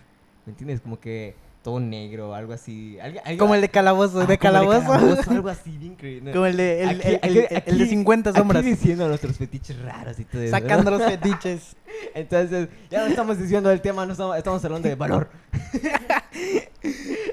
[0.46, 0.82] ¿me entiendes?
[0.82, 1.36] Como que
[1.66, 2.98] todo negro, algo así.
[3.02, 4.94] algo- algo- Como el de calabozo, ah, de calabozo.
[4.94, 6.32] algo así bien creíble.
[6.32, 8.62] Como el de, el, Aquí- el- aquí- el- de 50 sombras.
[8.62, 10.52] Aquí diciendo nuestros fetiches raros y todo eso.
[10.52, 11.76] Sacando los fetiches.
[12.14, 15.30] Entonces, ya no estamos diciendo el tema, no estamos, estamos hablando de valor.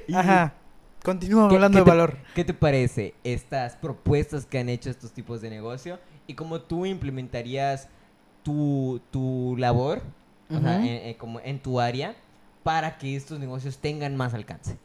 [0.09, 0.55] Y, Ajá.
[1.05, 2.17] Continúa ¿Qué- hablando de te- valor.
[2.35, 6.87] ¿Qué te parece estas propuestas que han hecho estos tipos de negocio y cómo tú
[6.87, 7.89] implementarías
[8.43, 10.01] tu, tu labor
[10.51, 12.15] o sea, en, en- como en tu área
[12.63, 14.77] para que estos negocios tengan más alcance?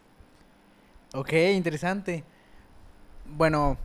[1.14, 2.24] Ok, interesante.
[3.26, 3.78] Bueno,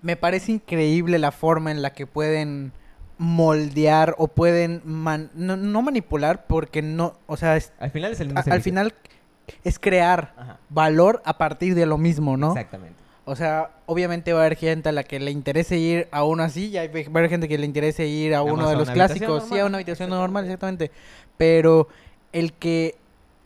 [0.00, 2.72] me parece increíble la forma en la que pueden
[3.18, 8.20] moldear o pueden man- no, no manipular porque no, o sea, es- Al final es
[8.20, 8.94] el a- al final
[9.64, 12.48] es crear Ajá, valor a partir de lo mismo, ¿no?
[12.48, 12.96] Exactamente.
[13.24, 16.42] O sea, obviamente va a haber gente a la que le interese ir a uno
[16.42, 18.78] así, y hay va a haber gente que le interese ir a uno de a
[18.78, 20.90] los clásicos, sí, a una habitación normal, exactamente.
[21.36, 21.86] Pero
[22.32, 22.96] el que,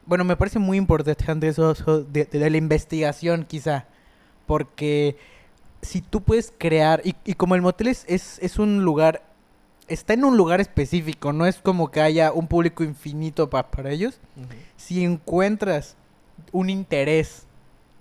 [0.07, 3.87] bueno, me parece muy importante eso, eso de, de la investigación quizá,
[4.47, 5.17] porque
[5.83, 9.23] si tú puedes crear, y, y como el motel es, es, es un lugar,
[9.89, 13.91] está en un lugar específico, no es como que haya un público infinito pa- para
[13.91, 14.19] ellos,
[14.77, 15.97] si encuentras
[16.53, 17.47] un interés,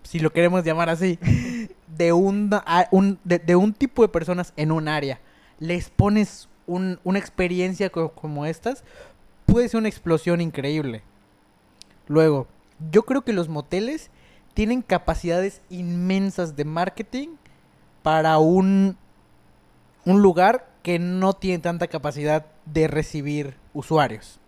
[0.03, 1.19] si lo queremos llamar así,
[1.97, 5.19] de un, a- un- de, de un tipo de personas en un área,
[5.59, 8.83] les pones un- una experiencia co- como estas,
[9.45, 11.01] puede ser una explosión increíble.
[12.07, 12.47] Luego,
[12.91, 14.09] yo creo que los moteles
[14.53, 17.29] tienen capacidades inmensas de marketing
[18.03, 18.97] para un,
[20.05, 24.39] un lugar que no tiene tanta capacidad de recibir usuarios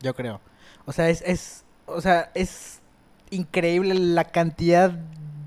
[0.00, 0.40] yo creo.
[0.86, 2.80] O sea, es, es, o sea, es
[3.30, 4.90] increíble la cantidad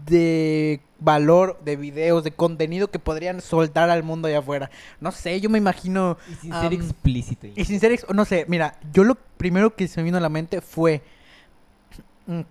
[0.06, 4.70] de valor de videos, de contenido que podrían soltar al mundo allá afuera.
[5.02, 7.48] No sé, yo me imagino, Y sin ser explícito.
[7.56, 10.22] y sin ser, ex- no sé, mira, yo lo primero que se me vino a
[10.22, 11.02] la mente fue
[12.28, 12.42] mm,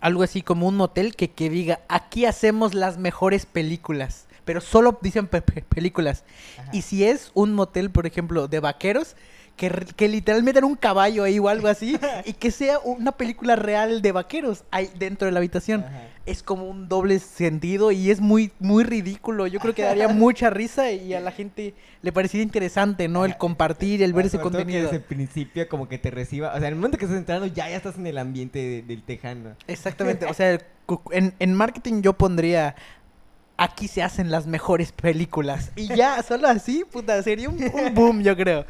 [0.00, 4.98] algo así como un motel que, que diga, aquí hacemos las mejores películas, pero solo
[5.02, 6.24] dicen pe- pe- películas.
[6.58, 6.70] Ajá.
[6.72, 9.16] Y si es un motel, por ejemplo, de vaqueros,
[9.58, 13.56] que, que literal metan un caballo ahí o algo así, y que sea una película
[13.56, 15.84] real de vaqueros ahí dentro de la habitación.
[15.84, 16.04] Ajá.
[16.24, 19.46] Es como un doble sentido y es muy, muy ridículo.
[19.46, 23.24] Yo creo que daría mucha risa y a la gente le parecería interesante, ¿no?
[23.24, 24.82] El compartir, el ver ese todo que contenido.
[24.84, 27.46] desde el principio como que te reciba, o sea, en el momento que estás entrando
[27.46, 29.56] ya, ya estás en el ambiente de- del tejano.
[29.66, 30.58] Exactamente, o sea,
[31.12, 32.74] en, en marketing yo pondría,
[33.56, 35.72] aquí se hacen las mejores películas.
[35.76, 38.66] Y ya, solo así, puta, sería un, un boom, yo creo.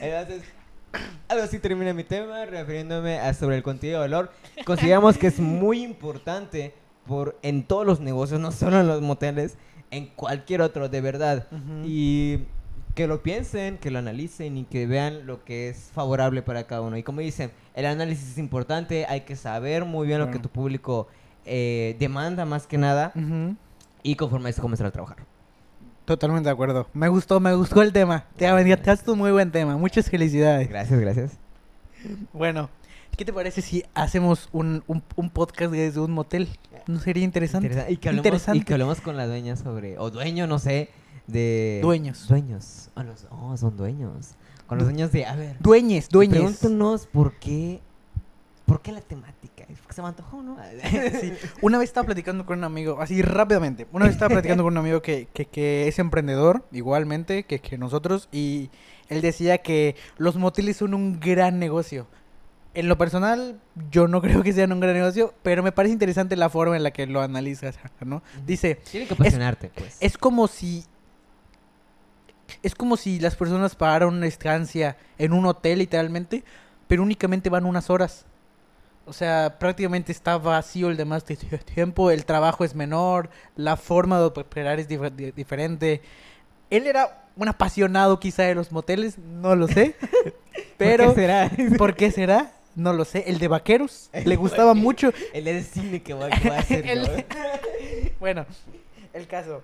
[0.00, 0.42] Entonces,
[1.28, 4.32] algo así termina mi tema, refiriéndome a sobre el contenido de valor.
[4.64, 6.74] Consideramos que es muy importante
[7.06, 9.56] por en todos los negocios, no solo en los moteles,
[9.90, 11.46] en cualquier otro, de verdad.
[11.50, 11.82] Ujú.
[11.84, 12.46] Y
[12.94, 16.80] que lo piensen, que lo analicen y que vean lo que es favorable para cada
[16.80, 16.96] uno.
[16.96, 20.48] Y como dicen, el análisis es importante, hay que saber muy bien lo que tu
[20.48, 21.08] público
[21.44, 23.56] eh, demanda más que nada Ujú.
[24.02, 25.18] y conforme a eso comenzar a trabajar.
[26.04, 26.86] Totalmente de acuerdo.
[26.92, 28.24] Me gustó, me gustó el tema.
[28.36, 29.76] Te aventaste un muy buen tema.
[29.76, 30.68] Muchas felicidades.
[30.68, 31.32] Gracias, gracias.
[32.32, 32.68] Bueno,
[33.16, 36.48] ¿qué te parece si hacemos un, un, un podcast desde un motel?
[36.86, 37.68] ¿No sería interesante?
[37.68, 38.58] Interesa- Y que, hablemos, Interesante.
[38.58, 40.90] y que hablemos con la dueña sobre, o dueño, no sé,
[41.26, 41.78] de...
[41.82, 42.28] Dueños.
[42.28, 42.90] Dueños.
[42.94, 44.32] Oh, los- oh, son dueños.
[44.66, 46.36] Con los dueños de, a ver, Dueñes, dueñes.
[46.36, 47.80] pregúntanos por qué,
[48.66, 49.53] por qué la temática.
[49.68, 50.56] Es se me antojó, ¿no?
[51.20, 51.32] Sí.
[51.60, 53.86] Una vez estaba platicando con un amigo, así rápidamente.
[53.92, 57.78] Una vez estaba platicando con un amigo que, que, que es emprendedor, igualmente que, que
[57.78, 58.70] nosotros, y
[59.08, 62.06] él decía que los moteles son un gran negocio.
[62.74, 66.36] En lo personal, yo no creo que sean un gran negocio, pero me parece interesante
[66.36, 68.22] la forma en la que lo analizas, ¿no?
[68.46, 69.96] Dice, Tiene que apasionarte, pues.
[70.00, 70.84] es como si
[72.62, 76.44] es como si las personas pagaran una estancia en un hotel literalmente,
[76.86, 78.26] pero únicamente van unas horas.
[79.06, 83.76] O sea, prácticamente está vacío el demás ti- ti- tiempo, el trabajo es menor, la
[83.76, 86.00] forma de operar es dif- di- diferente.
[86.70, 89.96] Él era un apasionado quizá de los moteles, no lo sé,
[90.78, 91.50] pero ¿Por qué será?
[91.78, 92.52] ¿por qué será?
[92.76, 93.24] No lo sé.
[93.28, 95.12] El de vaqueros le gustaba mucho.
[95.32, 96.84] El de cine que va, que va a hacer.
[98.18, 98.46] Bueno,
[99.12, 99.62] el caso.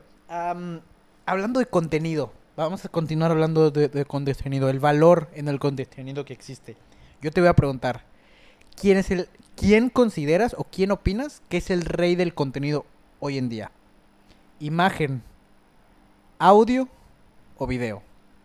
[1.26, 6.24] Hablando de contenido, vamos a continuar hablando de, de contenido, el valor en el contenido
[6.24, 6.76] que existe.
[7.20, 8.04] Yo te voy a preguntar,
[8.78, 12.86] quién es el quién consideras o quién opinas que es el rey del contenido
[13.18, 13.70] hoy en día.
[14.58, 15.22] Imagen,
[16.38, 16.88] audio
[17.58, 18.02] o video.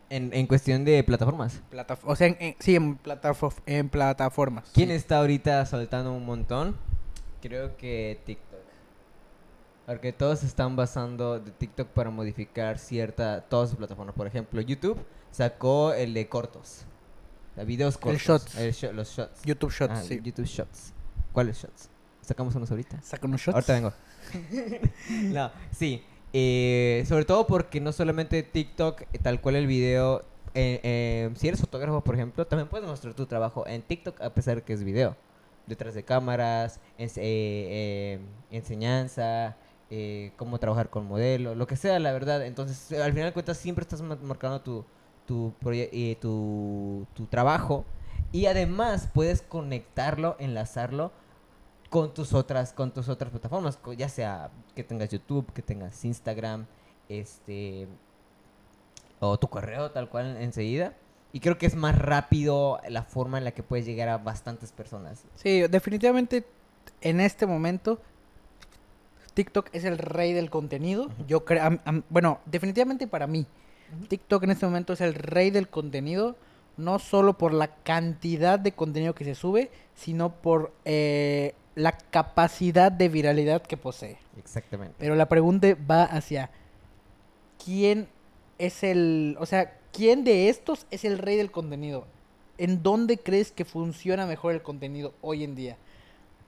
[0.09, 1.61] En, en cuestión de plataformas.
[1.71, 4.69] Plataf- o sea, en- en- sí, en, platafo- en plataformas.
[4.73, 4.95] ¿Quién sí.
[4.95, 6.77] está ahorita soltando un montón?
[7.41, 8.59] Creo que TikTok.
[9.87, 14.15] Porque todos están basando de TikTok para modificar cierta todas sus plataformas.
[14.15, 14.97] Por ejemplo, YouTube
[15.31, 16.85] sacó el de cortos.
[17.55, 18.21] De videos cortos.
[18.21, 18.55] Shots.
[18.57, 19.41] El sho- los shots.
[19.43, 20.19] YouTube Shots, Ah, sí.
[20.23, 20.93] YouTube Shots.
[21.31, 21.89] ¿Cuáles shots?
[22.21, 23.01] Sacamos unos ahorita.
[23.01, 23.55] Saca unos shots.
[23.55, 23.93] Ahorita vengo.
[25.33, 26.03] no, sí.
[26.33, 30.25] eh, sobre todo porque no solamente TikTok, eh, tal cual el video.
[30.53, 34.33] eh, eh, si eres fotógrafo, por ejemplo, también puedes mostrar tu trabajo en TikTok a
[34.33, 35.15] pesar que es video.
[35.67, 38.19] Detrás de cámaras, ens- eh, eh,
[38.51, 39.55] enseñanza,
[40.37, 42.45] cómo trabajar con modelo, lo que sea, la verdad.
[42.45, 44.85] Entonces, al final de cuentas, siempre estás ma- marcando tu,
[45.25, 47.85] tu, eh, tu, tu trabajo.
[48.31, 51.11] Y además puedes conectarlo, enlazarlo
[51.89, 56.65] con tus otras con tus otras plataformas ya sea que tengas YouTube que tengas Instagram
[57.07, 57.87] este
[59.19, 60.93] o tu correo tal cual enseguida
[61.31, 64.71] y creo que es más rápido la forma en la que puedes llegar a bastantes
[64.71, 66.43] personas Sí, definitivamente
[67.01, 67.99] en este momento
[69.35, 71.11] TikTok es el rey del contenido.
[71.27, 73.45] Yo creo, bueno, definitivamente para mí.
[74.07, 76.35] TikTok en este momento es el rey del contenido,
[76.77, 82.91] no solo por la cantidad de contenido que se sube, sino por eh, la capacidad
[82.91, 84.17] de viralidad que posee.
[84.37, 86.49] exactamente Pero la pregunta va hacia
[87.63, 88.07] quién
[88.57, 92.05] es el, o sea, quién de estos es el rey del contenido.
[92.57, 95.77] ¿En dónde crees que funciona mejor el contenido hoy en día?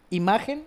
[0.10, 0.64] ¿Imagen,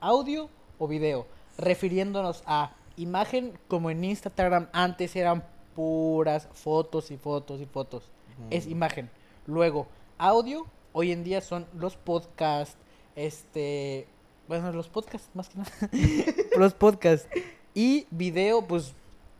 [0.00, 1.26] audio o video?
[1.56, 5.44] Refiriéndonos a imagen como en Instagram antes eran
[5.76, 8.10] puras fotos y fotos y fotos.
[8.50, 9.10] Es imagen.
[9.46, 9.86] Luego,
[10.18, 12.76] audio, hoy en día son los podcasts,
[13.14, 14.08] este,
[14.48, 15.70] bueno, los podcasts más que nada,
[16.58, 17.28] los podcasts.
[17.74, 18.94] Y video, pues,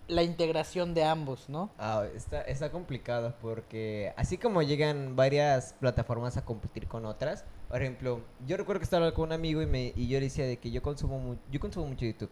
[0.09, 1.71] la integración de ambos, ¿no?
[1.79, 7.83] Ah, está, está complicado porque así como llegan varias plataformas a competir con otras, por
[7.83, 10.59] ejemplo, yo recuerdo que estaba con un amigo y, me, y yo le decía de
[10.59, 12.31] que yo consumo, yo consumo mucho YouTube,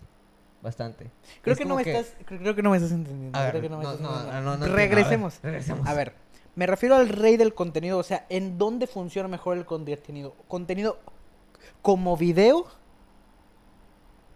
[0.65, 1.11] bastante.
[1.43, 3.39] Creo Es que no me que- estás, creo, creo que no me estás entendiendo.
[3.39, 4.33] A ver, que no me no, estás entendiendo.
[4.33, 4.65] no, no entiendo.
[4.75, 5.39] A ver, regresemos.
[5.43, 5.87] regresemos.
[5.87, 6.15] A ver,
[6.57, 10.35] me refiero al rey del contenido, o sea, ¿en dónde funciona mejor el contenido?
[10.49, 10.99] ¿Contenido
[11.83, 12.67] como video?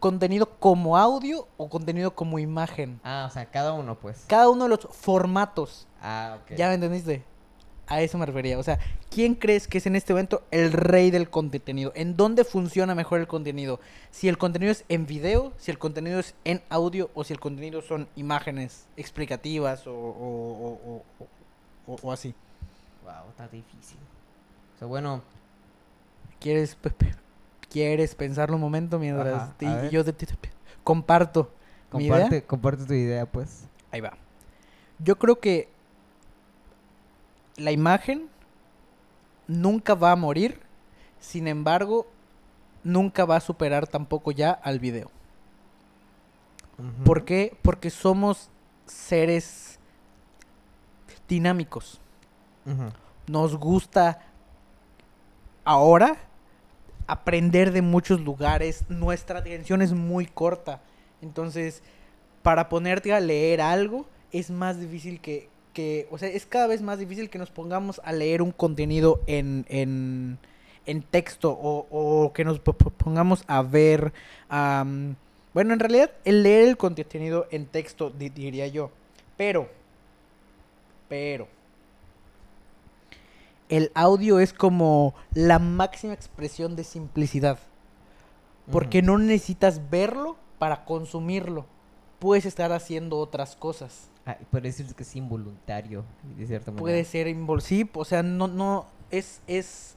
[0.00, 3.00] ¿Contenido como audio o contenido como imagen?
[3.02, 4.24] Ah, o sea, cada uno pues.
[4.28, 5.88] Cada uno de los formatos.
[6.00, 6.56] Ah, ok.
[6.56, 7.24] ¿Ya me entendiste?
[7.88, 8.58] A eso me refería.
[8.58, 8.78] O sea,
[9.10, 11.90] ¿quién crees que es en este momento el rey del contenido?
[11.94, 13.80] ¿En dónde funciona mejor el contenido?
[14.10, 17.40] Si el contenido es en video, si el contenido es en audio o si el
[17.40, 21.02] contenido son imágenes explicativas o, o-
[21.88, 22.34] o- o- así.
[23.04, 23.98] Wow, está difícil.
[24.76, 25.22] O sea, bueno,
[26.40, 26.76] ¿Quieres,
[27.70, 30.50] ¿quieres pensarlo un momento mientras Ajá, te- yo te- te- te-
[30.84, 31.50] comparto
[31.92, 32.12] mi idea?
[32.20, 33.64] comparte, comparte tu idea pues.
[33.90, 34.12] Ahí va.
[35.00, 35.68] Yo creo que
[37.58, 38.28] la imagen
[39.46, 40.60] nunca va a morir,
[41.20, 42.06] sin embargo,
[42.84, 45.10] nunca va a superar tampoco ya al video.
[47.04, 47.56] ¿Por qué?
[47.62, 48.50] Porque somos
[48.86, 49.80] seres
[51.28, 52.00] dinámicos.
[53.26, 54.20] Nos gusta
[55.64, 56.16] ahora
[57.08, 58.84] aprender de muchos lugares.
[58.88, 60.80] Nuestra atención es muy corta.
[61.20, 61.82] Entonces,
[62.42, 66.82] para ponerte a leer algo, es más difícil que, que- o sea, es cada vez
[66.82, 70.36] más difícil que nos pongamos a leer un contenido en, en,
[70.86, 74.12] en texto o, o que nos po- po- pongamos a ver,
[75.54, 78.90] bueno, en realidad, el leer el contenido en texto, di- diría yo,
[79.36, 79.68] pero,
[81.08, 81.46] pero,
[83.68, 87.60] el audio es como la máxima expresión de simplicidad.
[88.72, 91.66] Porque no necesitas verlo para consumirlo.
[92.18, 94.10] Puedes estar haciendo otras cosas.
[94.26, 96.04] Ah, decirse que es involuntario,
[96.36, 96.82] de cierta manera.
[96.82, 99.94] Puede ser invol sí, o sea, no, no, es, es,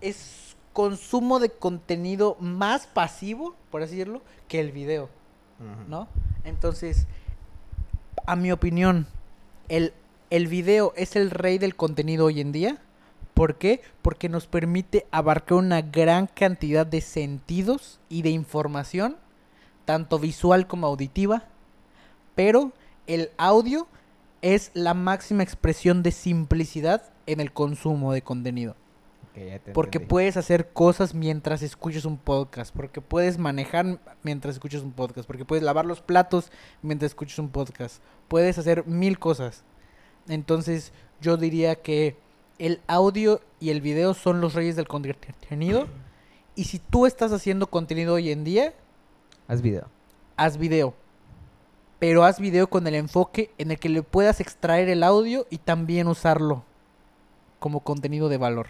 [0.00, 5.08] es consumo de contenido más pasivo, por así decirlo, que el video.
[5.88, 6.08] ¿no?
[6.44, 7.06] Entonces,
[8.26, 9.06] a mi opinión,
[9.68, 9.92] el,
[10.30, 12.78] el video es el rey del contenido hoy en día.
[13.34, 13.82] ¿Por qué?
[14.02, 19.16] Porque nos permite abarcar una gran cantidad de sentidos y de información,
[19.84, 21.44] tanto visual como auditiva,
[22.34, 22.72] pero
[23.06, 23.88] el audio
[24.42, 28.76] es la máxima expresión de simplicidad en el consumo de contenido.
[29.72, 30.06] Porque entendí.
[30.06, 35.44] puedes hacer cosas mientras escuchas un podcast, porque puedes manejar mientras escuchas un podcast, porque
[35.44, 36.50] puedes lavar los platos
[36.82, 38.02] mientras escuchas un podcast.
[38.28, 39.64] Puedes hacer mil cosas.
[40.28, 42.16] Entonces, yo diría que
[42.58, 45.86] el audio y el video son los reyes del contenido.
[46.54, 48.74] Y si tú estás haciendo contenido hoy en día,
[49.50, 49.88] Haz video.
[50.36, 50.94] haz video.
[51.98, 55.58] Pero haz video con el enfoque en el que le puedas extraer el audio y
[55.58, 56.62] también usarlo
[57.58, 58.68] como contenido de valor.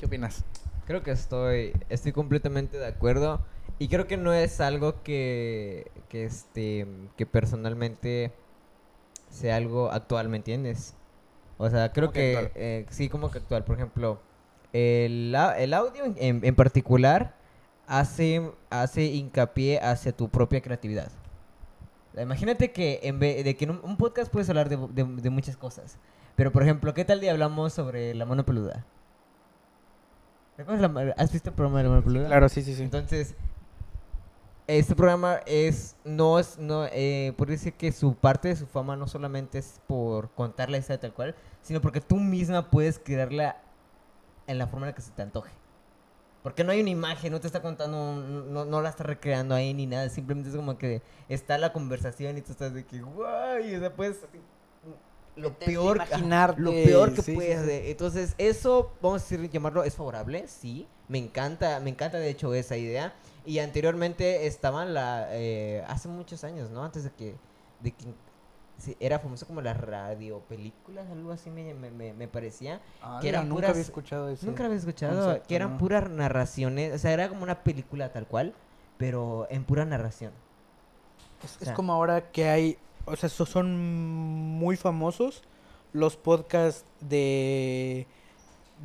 [0.00, 0.44] ¿Qué opinas?
[0.88, 3.42] Creo que estoy, estoy completamente de acuerdo.
[3.78, 6.84] Y creo que no es algo que, que, este,
[7.16, 8.32] que personalmente
[9.30, 10.96] sea algo actual, ¿me entiendes?
[11.58, 13.62] O sea, creo ¿Cómo que eh, sí, como que actual.
[13.62, 14.20] Por ejemplo,
[14.72, 17.40] el, el audio en, en particular
[18.00, 21.10] hace, hace hincapié hacia tu propia creatividad.
[22.16, 25.30] Imagínate que en vez de que en un, un podcast puedes hablar de, de- de
[25.30, 25.98] muchas cosas.
[26.34, 28.84] Pero, por ejemplo, ¿qué tal día hablamos sobre la mano peluda?
[30.56, 32.26] ¿Recuerdas la ¿Has visto el programa de la mano peluda?
[32.28, 32.82] Claro, sí, sí, sí.
[32.82, 33.34] Entonces,
[34.66, 38.96] este programa es, no es, no, eh, por decir que su parte de su fama
[38.96, 43.56] no solamente es por contar la historia tal cual, sino porque tú misma puedes crearla
[44.46, 45.50] en la forma en la que se te antoje.
[46.42, 49.74] Porque no hay una imagen, no te está contando, no, no la está recreando ahí
[49.74, 53.76] ni nada, simplemente es como que está la conversación y tú estás de que, guay,
[53.76, 54.40] o sea, puedes así,
[55.36, 57.90] lo peor, imaginarte, lo peor que sí, puedes sí.
[57.90, 60.86] Entonces, eso, vamos a decir, llamarlo, es favorable, sí.
[61.08, 63.14] Me encanta, me encanta de hecho esa idea.
[63.44, 66.84] Y anteriormente estaban la, eh, hace muchos años, ¿no?
[66.84, 67.34] Antes de que,
[67.80, 68.04] de que
[68.82, 72.80] sí, era famoso como las radio películas, algo así me, me, me- me parecía.
[73.20, 74.46] que eran nunca puras- había escuchado eso.
[74.46, 75.78] Nunca había escuchado, concepto, que eran no.
[75.78, 78.54] puras narraciones, o sea, era como una película tal cual,
[78.98, 80.32] pero en pura narración.
[81.44, 85.42] Es, O es como ahora que hay, o sea, so- son muy famosos
[85.92, 88.06] los podcasts de,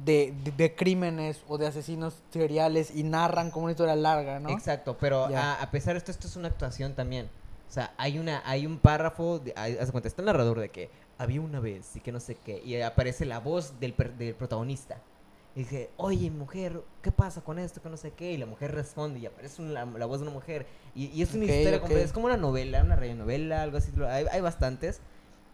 [0.06, 4.50] de, de, de crímenes o de asesinos seriales y narran como una historia larga, ¿no?
[4.50, 7.30] Exacto, pero a pesar de esto, esto es una actuación también.
[7.68, 10.70] O sea, hay una, hay un párrafo, de, hay- haz cuenta, está el narrador de
[10.72, 14.36] que había una vez y que no sé qué, y aparece la voz del, del
[14.36, 15.02] protagonista.
[15.56, 17.82] Y dice, oye, mujer, ¿qué pasa con esto?
[17.82, 18.32] Que no sé qué.
[18.34, 20.68] Y la mujer responde y aparece un- la, la voz de una mujer.
[20.94, 21.82] Y, y es una Ok, historia ok.
[21.82, 23.92] completa, es como una novela, una radionovela, algo así.
[24.08, 25.02] Hay, hay bastantes.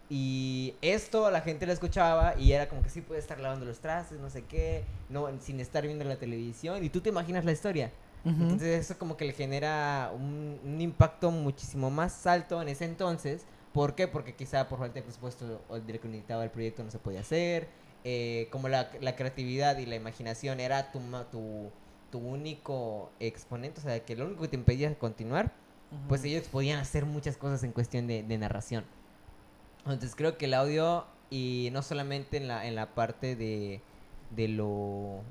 [0.09, 3.79] Y esto la gente lo escuchaba y era como que sí puede estar lavando los
[3.79, 6.83] trastes, no sé qué, no, sin estar viendo la televisión.
[6.83, 7.91] Y tú te imaginas la historia.
[8.25, 13.45] Entonces eso como que le genera un, un impacto muchísimo más alto en ese entonces.
[13.73, 14.07] ¿Por qué?
[14.07, 16.99] Porque quizá por falta de presupuesto o de lo que necesitaba el proyecto no se
[16.99, 17.67] podía hacer.
[18.05, 20.99] Eh, como la, la creatividad y la imaginación era tu,
[21.31, 21.69] tu,
[22.11, 25.51] tu único exponente, o sea, que lo único que te impedía continuar,
[26.07, 28.83] pues ellos podían hacer muchas cosas en cuestión de, de narración.
[29.85, 33.81] Entonces creo que el audio, y no solamente en la, en la parte de,
[34.35, 35.21] de lo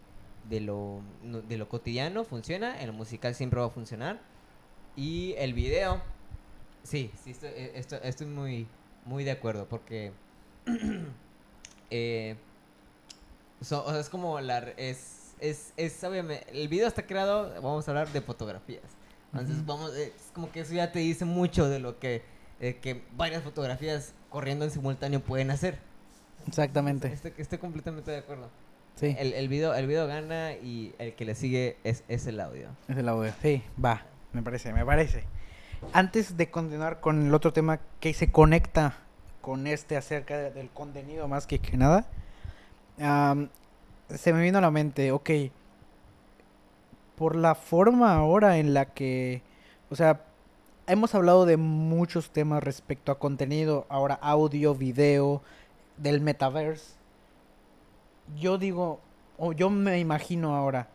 [0.49, 1.01] de lo
[1.49, 4.21] de lo cotidiano funciona, en lo musical siempre va a funcionar.
[4.97, 6.03] Y el video,
[6.83, 8.67] sí, sí, estoy, eh, esto- estoy muy,
[9.07, 10.13] muy de acuerdo, porque
[11.91, 12.37] eh,
[13.61, 17.87] so- o sea, es como la es, es, es obviamente, el video está creado, vamos
[17.87, 18.83] a hablar de fotografías.
[19.33, 22.23] Entonces vamos, eh, es como que eso ya te dice mucho de lo que,
[22.61, 25.79] eh, que varias fotografías corriendo en simultáneo pueden hacer.
[26.47, 27.09] Exactamente.
[27.09, 28.51] Estoy, estoy completamente de acuerdo.
[28.97, 32.39] Sí, El, el video, el video gana y el que le sigue es, es el
[32.41, 32.69] audio.
[32.89, 33.33] es el audio.
[33.43, 35.25] Sí, va, me parece, me parece.
[35.93, 38.95] Antes de continuar con el otro tema que se conecta
[39.41, 42.07] con este acerca de- del contenido más que, que nada,
[44.09, 45.31] se me vino a la mente, ok,
[47.17, 49.43] por la forma ahora en la que,
[49.91, 50.21] o sea,
[50.87, 55.43] hemos hablado de muchos temas respecto a contenido, ahora audio, video,
[55.97, 56.95] del metaverse.
[58.39, 59.01] Yo digo,
[59.39, 60.89] o yo me imagino ahora,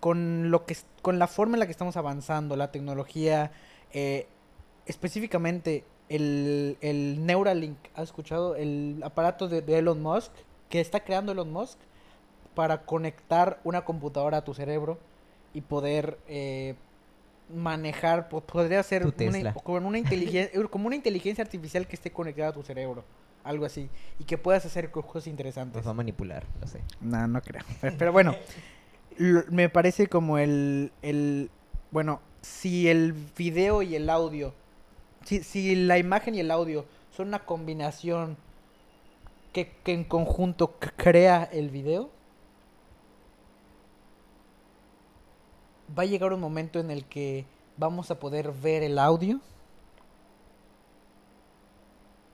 [0.00, 3.50] con lo que con la forma en la que estamos avanzando, la tecnología,
[3.92, 4.26] eh,
[4.86, 8.56] específicamente el, el Neuralink, ¿has escuchado?
[8.56, 10.32] El aparato de, de Elon Musk,
[10.68, 11.78] que está creando Elon Musk
[12.54, 14.98] para conectar una computadora a tu cerebro
[15.54, 16.74] y poder eh,
[17.54, 22.50] manejar, po- podría ser una, como una inteligencia, como una inteligencia artificial que esté conectada
[22.50, 23.04] a tu cerebro,
[23.44, 25.76] algo así, y que puedas hacer co- cosas interesantes.
[25.76, 26.82] Nos va a manipular, lo sé.
[27.00, 27.62] No, no creo.
[27.80, 28.34] Pero, pero bueno,
[29.50, 31.50] me parece como el, el...
[31.90, 34.54] Bueno, si el video y el audio...
[35.24, 38.36] Si, si la imagen y el audio son una combinación
[39.52, 42.10] que, que en conjunto crea el video,
[45.98, 49.40] va a llegar un momento en el que vamos a poder ver el audio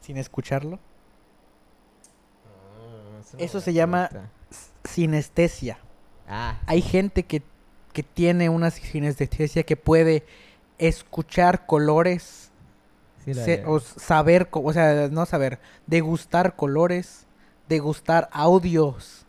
[0.00, 0.78] sin escucharlo.
[3.39, 4.11] Eso se llama-
[4.85, 5.78] Sinestesia.
[6.28, 7.43] Ah, hay gente que,
[7.93, 10.24] que tiene una sinestesia que puede
[10.78, 12.51] escuchar colores
[13.24, 17.26] sí, la se- de- o saber, o sea, no saber, degustar colores,
[17.68, 19.24] degustar audios,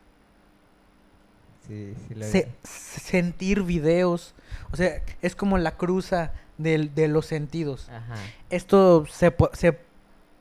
[1.68, 2.52] Sí, sí, se- vi.
[2.64, 4.36] sentir videos.
[4.72, 7.90] O sea, es como la cruza del- de los sentidos.
[7.90, 8.16] Ajá.
[8.50, 9.80] Esto se, se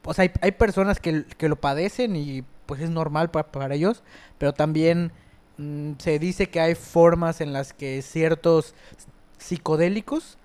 [0.05, 3.75] o sea, hay, hay personas que, que lo padecen y pues es normal pa- para
[3.75, 4.03] ellos,
[4.39, 5.13] pero también
[5.59, 8.75] mm, se dice que hay formas en las que ciertos
[9.39, 10.39] psicodélicos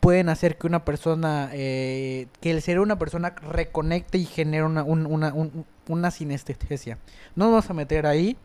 [0.00, 4.82] pueden hacer que una persona, eh, que el de una persona reconecte y genere una,
[4.82, 6.98] un- una, un- una sinestesia.
[7.36, 8.36] No nos vamos a meter ahí,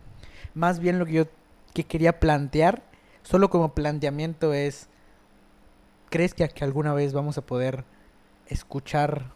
[0.53, 1.25] más bien lo que yo
[1.73, 2.81] que quería plantear,
[3.23, 4.87] solo como planteamiento es,
[6.09, 7.83] ¿crees que alguna vez vamos a poder
[8.47, 9.31] escuchar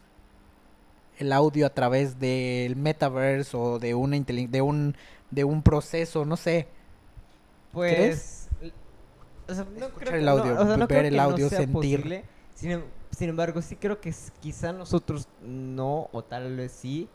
[1.20, 4.96] el audio a través del metaverse o de una de un
[5.32, 6.68] de un proceso, no sé.
[7.72, 8.50] Pues.
[9.48, 11.18] O sea, no creo que- el no, audio, o sea, no ver creo el que
[11.18, 11.74] no audio, sea sentir.
[12.00, 12.24] posible.
[12.56, 17.10] Sin, em- sin embargo, sí creo que quizá nosotros no, o tal vez sí,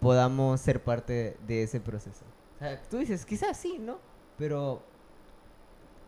[0.00, 2.24] podamos ser parte de ese proceso.
[2.56, 3.98] O sea, tú dices, quizás sí, ¿no?
[4.38, 4.82] Pero.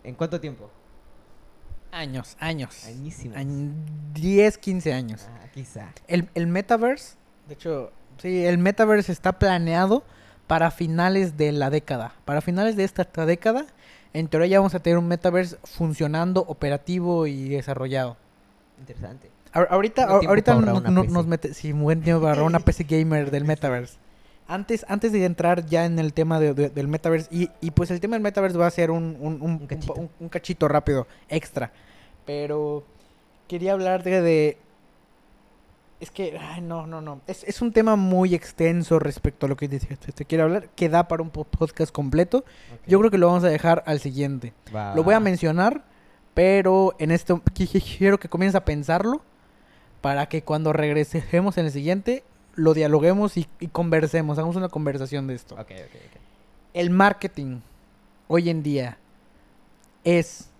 [0.04, 0.70] ¿En cuánto tiempo?
[1.96, 2.84] Años, años.
[2.86, 3.36] Añísimos.
[3.38, 3.72] Añ-
[4.12, 5.26] 10, 15 años.
[5.28, 5.88] Ah, quizá.
[6.08, 7.14] El, el metaverse,
[7.48, 7.90] de hecho,
[8.20, 10.04] sí, el metaverse está planeado
[10.46, 12.12] para finales de la década.
[12.24, 13.66] Para finales de esta esta década,
[14.12, 18.16] en teoría ya vamos a tener un metaverse funcionando, operativo y desarrollado.
[18.78, 19.30] Interesante.
[19.54, 23.96] Ahor- ahorita ahorita no- nos mete, sí, buen tiempo para una PC gamer del metaverse.
[24.48, 27.90] Antes, antes de entrar ya en el tema de- de- del metaverse, y, y pues
[27.90, 29.68] el tema del metaverse va a ser un, un, un-
[30.20, 30.68] Un cachito.
[30.68, 31.72] rápido, extra.
[32.24, 32.84] Pero
[33.48, 34.20] quería hablar de...
[34.22, 34.58] de-
[35.98, 37.22] es que, ay, no, no, no.
[37.26, 40.68] Es, es un tema muy extenso respecto a lo que te, te- te quiero hablar,
[40.76, 42.44] que da para un po- podcast completo.
[42.86, 44.52] Yo creo que lo vamos a dejar al siguiente.
[44.74, 45.84] Va, Lo voy a mencionar,
[46.34, 49.22] pero en esto qui- qui- quiero que comiences a pensarlo
[50.02, 52.22] para que cuando regresemos en el siguiente
[52.56, 55.54] lo dialoguemos y, y conversemos, hagamos una conversación de esto.
[55.54, 56.20] Ok, ok, ok.
[56.74, 57.60] El marketing
[58.28, 58.98] hoy en día
[60.04, 60.50] es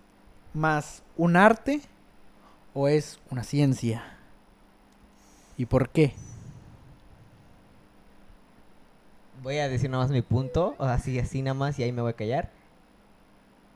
[0.53, 1.81] más un arte
[2.73, 4.03] o es una ciencia.
[5.57, 6.13] ¿Y por qué?
[9.41, 12.01] Voy a decir nada más mi punto, o así, así nada más, y ahí me
[12.01, 12.49] voy a callar.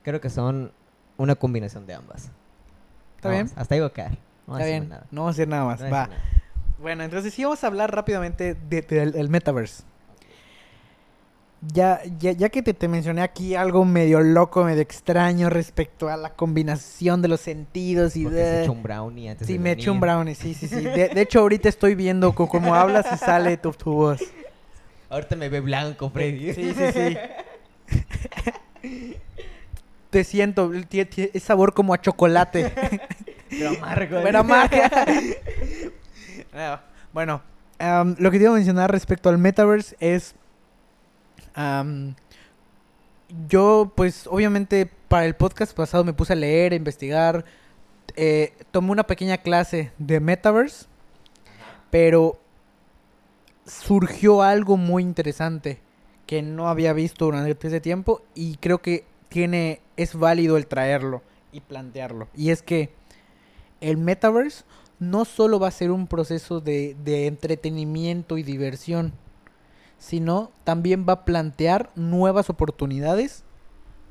[0.03, 0.71] Creo que son
[1.17, 2.29] una combinación de ambas.
[3.17, 3.49] ¿Está bien?
[3.55, 4.11] Hasta ahí voy a caer.
[4.47, 4.89] No voy Está bien.
[4.89, 5.05] nada.
[5.11, 5.79] No vamos a decir nada más.
[5.79, 6.07] No voy Va.
[6.07, 6.21] nada.
[6.81, 9.83] Bueno, entonces sí vamos a hablar rápidamente de- del del metaverse.
[11.73, 16.17] Ya, ya, ya que te, te mencioné aquí algo medio loco, medio extraño respecto a
[16.17, 18.45] la combinación de los sentidos y Porque de...
[18.57, 20.87] se echó un brownie antes Sí, de me eché un brownie, sí, sí, sí.
[20.87, 24.23] De, de hecho, ahorita estoy viendo cómo hablas y sale tu, tu voz.
[25.11, 26.51] Ahorita me ve blanco, Freddy.
[26.51, 27.17] Sí, sí, sí.
[30.09, 32.65] Te siento, es sabor como a chocolate.
[33.51, 34.19] Pero amargo.
[34.23, 34.89] Pero amarga.
[37.13, 37.41] Bueno,
[38.17, 40.35] lo que te iba a mencionar respecto al metaverse es...
[43.47, 47.45] yo, pues, obviamente, para el podcast pasado me puse a leer, a investigar.
[48.15, 50.85] eh, tomé una pequeña clase de metaverse.
[51.89, 52.39] Pero
[53.65, 55.79] surgió algo muy interesante
[56.25, 61.21] que no había visto durante ese tiempo y creo que tiene es válido el traerlo
[61.51, 62.27] y plantearlo.
[62.35, 62.93] Y es que
[63.81, 64.63] el metaverse
[65.01, 69.13] no solo va a ser un proceso de, de entretenimiento y diversión,
[69.97, 73.43] sino también va a plantear nuevas oportunidades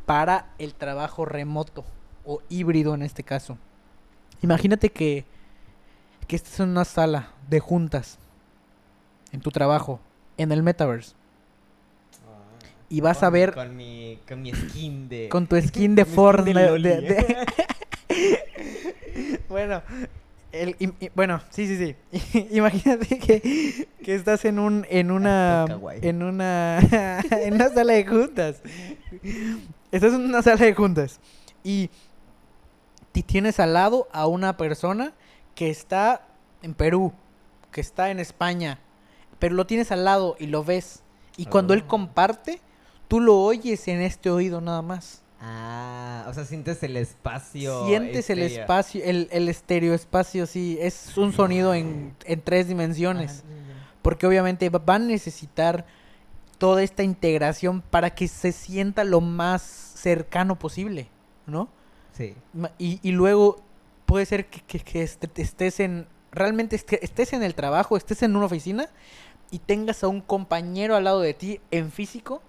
[0.04, 1.84] para el trabajo remoto
[2.24, 3.56] o híbrido en este caso.
[4.42, 5.24] Imagínate que,
[6.26, 8.18] que estés en una sala de juntas
[9.30, 10.00] en tu trabajo,
[10.38, 11.14] en el metaverse,
[12.88, 15.28] y vas a ver Con mi, con mi skin de.
[15.28, 16.66] con tu skin de Fortnite.
[16.66, 16.88] Loli.
[16.88, 17.46] de- de-
[19.48, 19.82] bueno,
[20.52, 20.76] el,
[21.14, 22.48] bueno, sí, sí, sí.
[22.50, 25.66] Imagínate que, que estás en un, en una,
[26.02, 26.78] en una,
[27.30, 28.62] en una sala de juntas.
[29.92, 31.20] Estás en una sala de juntas
[31.64, 31.90] y
[33.12, 35.12] ti- tienes al lado a una persona
[35.54, 36.26] que está
[36.62, 37.12] en Perú,
[37.72, 38.78] que está en España,
[39.38, 41.02] pero lo tienes al lado y lo ves.
[41.36, 41.88] Y cuando él Oh.
[41.88, 42.60] comparte,
[43.08, 45.22] tú lo oyes en este oído nada más.
[45.42, 47.86] Ah, o sea, sientes el espacio.
[47.86, 53.42] Sientes el espacio, el, el estéreo espacio, sí, es un sonido en, en tres dimensiones.
[54.02, 55.86] Porque obviamente va- van a necesitar
[56.58, 61.08] toda esta integración para que se sienta lo más cercano posible,
[61.46, 61.68] ¿no?
[62.12, 62.34] Sí.
[62.78, 63.62] Y, y luego
[64.04, 68.22] puede ser que, que- que este- estés en, realmente este- estés en el trabajo, estés
[68.22, 68.88] en una oficina
[69.50, 72.42] y tengas a un compañero al lado de ti en físico,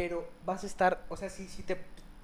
[0.00, 1.76] pero vas a estar, o sea, si, si te,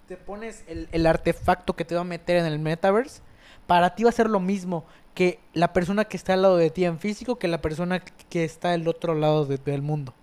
[0.09, 3.21] te pones el, el artefacto que te va a meter en el metaverse,
[3.67, 6.71] para ti va a ser lo mismo que la persona que está al lado de
[6.71, 10.15] ti en físico que la persona que está al otro lado de- del mundo.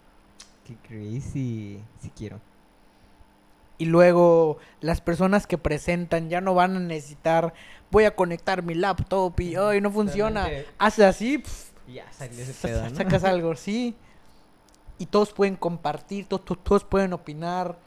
[0.66, 1.80] Qué crazy.
[2.02, 2.40] Sí quiero.
[3.78, 7.54] Y luego las personas que presentan ya no van a necesitar,
[7.92, 10.50] voy a conectar mi laptop y hoy no funciona.
[10.80, 12.96] Haces así, pf, Y Ya salió ese sa- pedo, ¿no?
[12.96, 13.96] sacas algo, sí.
[14.98, 17.78] Y todos pueden compartir, to- to- todos pueden opinar.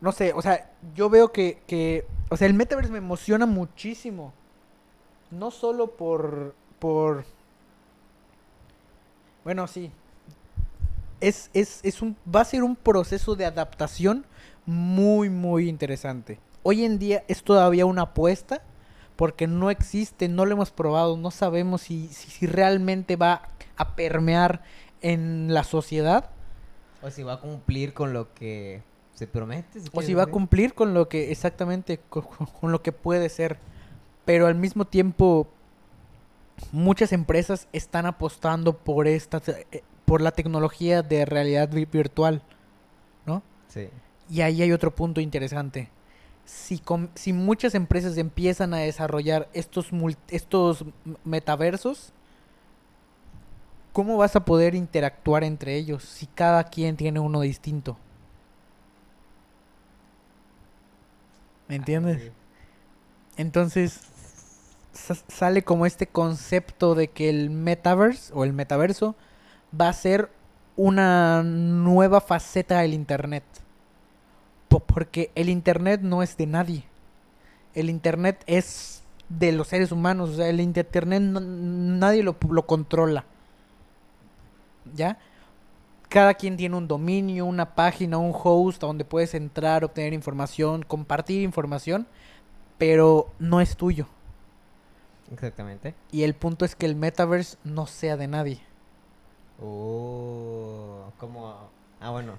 [0.00, 4.32] no sé, o sea, yo veo que, que, o sea, el metaverse me emociona muchísimo.
[5.30, 7.24] No solo por, por,
[9.44, 9.90] bueno, sí.
[11.20, 14.24] Es, es, es un, va a ser un proceso de adaptación
[14.66, 16.38] muy, muy interesante.
[16.62, 18.62] Hoy en día es todavía una apuesta
[19.16, 24.62] porque no existe, no lo hemos probado, no sabemos si, si realmente va a permear
[25.02, 26.30] en la sociedad
[27.02, 28.82] O si va a cumplir con lo que
[29.14, 29.80] se promete.
[29.92, 33.28] o si va a cumplir con lo que exactamente co- co- con, lo que puede
[33.28, 33.58] ser.
[34.24, 35.48] Pero al mismo tiempo
[36.72, 39.40] muchas empresas están apostando por esta
[39.72, 42.42] eh, por la tecnología de realidad vi- virtual,
[43.26, 43.42] ¿no?
[43.68, 43.88] Sí.
[44.30, 45.90] Y ahí hay otro punto interesante.
[46.44, 49.88] Si, com- si muchas empresas empiezan a desarrollar estos,
[50.30, 50.84] estos
[51.24, 52.12] metaversos,
[53.98, 57.96] ¿cómo vas a poder interactuar entre ellos si cada quien tiene uno distinto?
[61.66, 62.22] ¿Me entiendes?
[62.22, 62.30] Sí.
[63.36, 64.00] Entonces
[64.92, 69.16] sa- sale como este concepto de que el metaverse o el metaverso
[69.78, 70.30] va a ser
[70.76, 73.44] una nueva faceta del internet.
[74.68, 76.84] Po- porque el internet no es de nadie.
[77.74, 82.66] El internet es de los seres humanos, o sea, el internet no- nadie lo, lo
[82.66, 83.24] controla.
[84.94, 85.18] ¿Ya?
[86.08, 90.82] Cada quien tiene un dominio, una página, un host a donde puedes entrar, obtener información,
[90.82, 92.06] compartir información,
[92.78, 94.06] pero no es tuyo.
[95.32, 95.94] Exactamente.
[96.10, 98.60] Y el punto es que el metaverse no sea de nadie.
[99.60, 101.54] Oh, como...
[102.00, 102.38] Ah, bueno.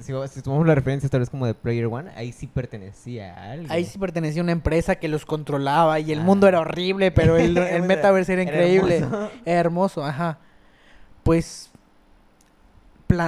[0.00, 3.52] Si, si tomamos la referencia tal vez como de Player One, ahí sí pertenecía a
[3.52, 3.70] alguien.
[3.70, 6.48] Ahí sí pertenecía a una empresa que los controlaba y el mundo Ah.
[6.48, 8.96] era horrible, pero el, el metaverse era era increíble.
[8.96, 9.30] hermoso.
[9.44, 10.38] Era hermoso, ajá.
[11.22, 11.70] Pues,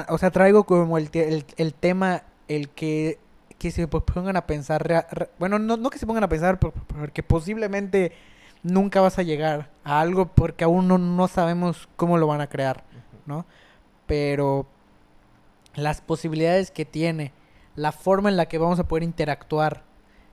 [0.08, 3.18] o sea, traigo como el, el, el tema, el que,
[3.58, 6.58] que se po- pongan a pensar, re- bueno, no, no que se pongan a pensar,
[6.58, 8.12] por- porque posiblemente
[8.62, 12.48] nunca vas a llegar a algo porque aún no, no sabemos cómo lo van a
[12.48, 12.84] crear,
[13.26, 13.46] ¿no?
[14.06, 14.66] Pero
[15.74, 17.32] las posibilidades que tiene,
[17.74, 19.82] la forma en la que vamos a poder interactuar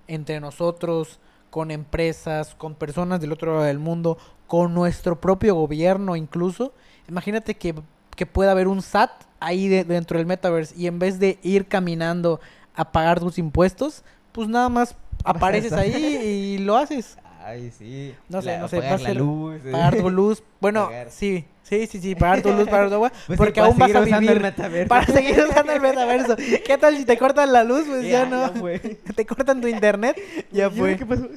[0.07, 6.15] entre nosotros, con empresas, con personas del otro lado del mundo, con nuestro propio gobierno
[6.15, 6.73] incluso.
[7.07, 7.75] Imagínate que,
[8.15, 11.65] que pueda haber un SAT ahí de- dentro del metaverse y en vez de ir
[11.67, 12.39] caminando
[12.75, 17.17] a pagar tus impuestos, pues nada más apareces ahí y lo haces.
[17.45, 18.15] Ay, sí.
[18.29, 19.61] No sé, La- no sé, a la luz.
[19.65, 19.71] eh.
[19.71, 20.41] Pagar tu luz.
[20.61, 21.11] Bueno, Pagar.
[21.11, 23.99] sí, sí, sí, sí, pagar tu luz, pagar tu agua, Pues porque aún vas a
[23.99, 26.37] el vivir para seguir usando el metaverso.
[26.37, 27.83] ¿Qué tal si te cortan la luz?
[27.85, 28.47] Pues ya, no.
[28.53, 28.79] fue.
[28.79, 30.15] Te cortan tu internet,
[30.53, 30.95] ya ¿Y ahora fue.
[30.97, 31.27] ¿Qué pasó?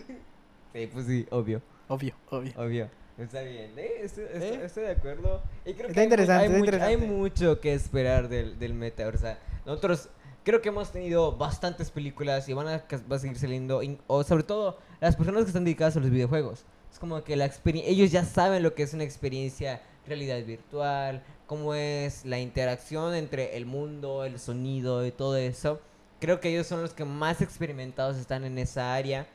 [0.73, 2.53] Sí, pues sí, obvio, Obvio, obvio.
[2.57, 2.89] obvio.
[3.19, 3.93] Está bien, ¿eh?
[4.03, 4.61] Estoy, estoy- ¿Eh?
[4.65, 5.43] estoy de acuerdo.
[5.65, 7.07] Y creo Está que hay interesante, hay, está mucho, hay interesante.
[7.15, 9.19] mucho que esperar del, del metaverso.
[9.25, 10.09] O sea, nosotros
[10.45, 13.81] creo que hemos tenido bastantes películas y van a, va a seguir saliendo.
[14.07, 16.65] o sobre todo, las personas que están dedicadas a los videojuegos.
[16.93, 21.23] Es como que la experiencia, ellos ya saben lo que es una experiencia realidad virtual,
[21.47, 25.81] cómo es la interacción entre el mundo, el sonido y todo eso.
[26.21, 29.27] Creo que ellos son los que más experimentados están en esa área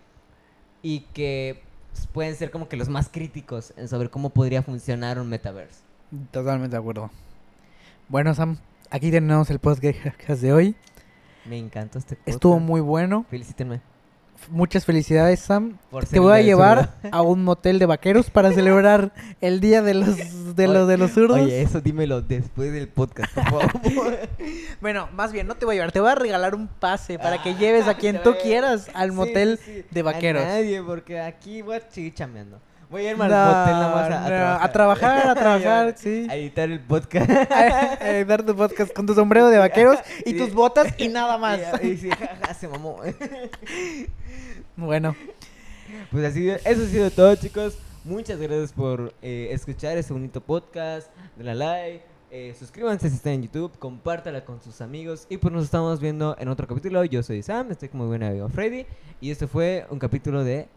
[0.82, 1.62] y que
[2.14, 5.82] pueden ser como que los más críticos en sobre cómo podría funcionar un metaverse.
[6.32, 7.10] Totalmente de acuerdo.
[8.10, 8.58] Bueno, Sam,
[8.90, 10.76] aquí tenemos el podcast de hoy.
[11.46, 12.68] Me encantó este Estuvo podcast.
[12.70, 13.26] muy bueno.
[13.30, 13.91] Felicítenme.
[14.50, 15.78] Muchas felicidades, Sam.
[15.90, 17.18] por Te voy a llevar zurdo.
[17.18, 21.12] a un motel de vaqueros para celebrar el día de los de los de los
[21.12, 21.40] zurdos.
[21.40, 24.20] Oye, eso dímelo después del podcast, por favor.
[24.82, 27.42] Bueno, más bien no te voy a llevar, te voy a regalar un pase para
[27.44, 29.86] que lleves a quien tú quieras al Sí, motel sí, sí.
[29.92, 30.44] de vaqueros.
[30.44, 32.60] A nadie, porque aquí voy a seguir chameando.
[32.90, 34.62] Voy a irme No, al motel nada más a, no, a trabajar.
[34.64, 36.28] a trabajar, a trabajar, sí.
[36.30, 37.30] A editar el podcast.
[38.02, 40.38] Eh, dar tu podcast con tu sombrero de vaqueros y Sí.
[40.38, 41.60] tus botas y nada más.
[41.82, 42.98] Y, y sí, jaja, se mamó.
[44.76, 45.16] Bueno,
[46.12, 47.78] Pues así, eso ha sido todo, chicos.
[48.04, 51.10] Muchas gracias por eh, escuchar este bonito podcast.
[51.36, 52.04] Denle a like.
[52.32, 53.72] eh, suscríbanse si están en YouTube.
[53.78, 55.28] Compártala con sus amigos.
[55.30, 57.04] Y pues nos estamos viendo en otro capítulo.
[57.04, 57.72] Yo soy Sam.
[57.72, 58.86] Estoy como buen amigo Freddy.
[59.20, 60.68] Y este fue un capítulo de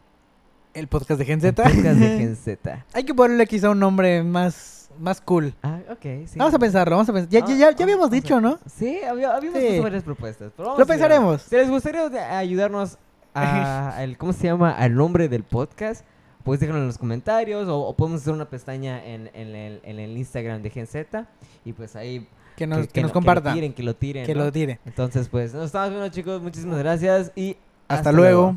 [0.75, 1.63] el podcast de Gen el Z.
[1.63, 2.85] podcast de Gen Z.
[2.93, 5.55] Hay que ponerle quizá un nombre más, más cool.
[5.63, 6.27] Ah, ok.
[6.27, 6.37] Sí.
[6.39, 7.31] Vamos a pensarlo, vamos a pensar.
[7.31, 8.59] Ya, ya, ya, ya habíamos dicho, ¿no?
[8.67, 9.67] Sí, había, habíamos Sí.
[9.67, 10.53] puesto varias propuestas.
[10.57, 11.43] pero vamos Lo pensaremos.
[11.43, 12.99] Si les gustaría de- ayudarnos
[13.35, 14.70] a el, ¿cómo se llama?
[14.72, 16.05] Al nombre del podcast,
[16.45, 19.99] pues déjenlo en los comentarios o, o podemos hacer una pestaña en, en el, en
[19.99, 21.26] el Instagram de Gen Z
[21.64, 22.26] y pues ahí
[22.57, 23.43] Que nos, que, que nos lo- comparta.
[23.43, 24.26] Que lo tiren, que lo tiren.
[24.26, 24.45] Que ¿no?
[24.45, 24.78] lo tire.
[24.85, 27.57] Entonces, pues nos estamos viendo chicos, muchísimas gracias y
[27.89, 28.57] Hasta, luego.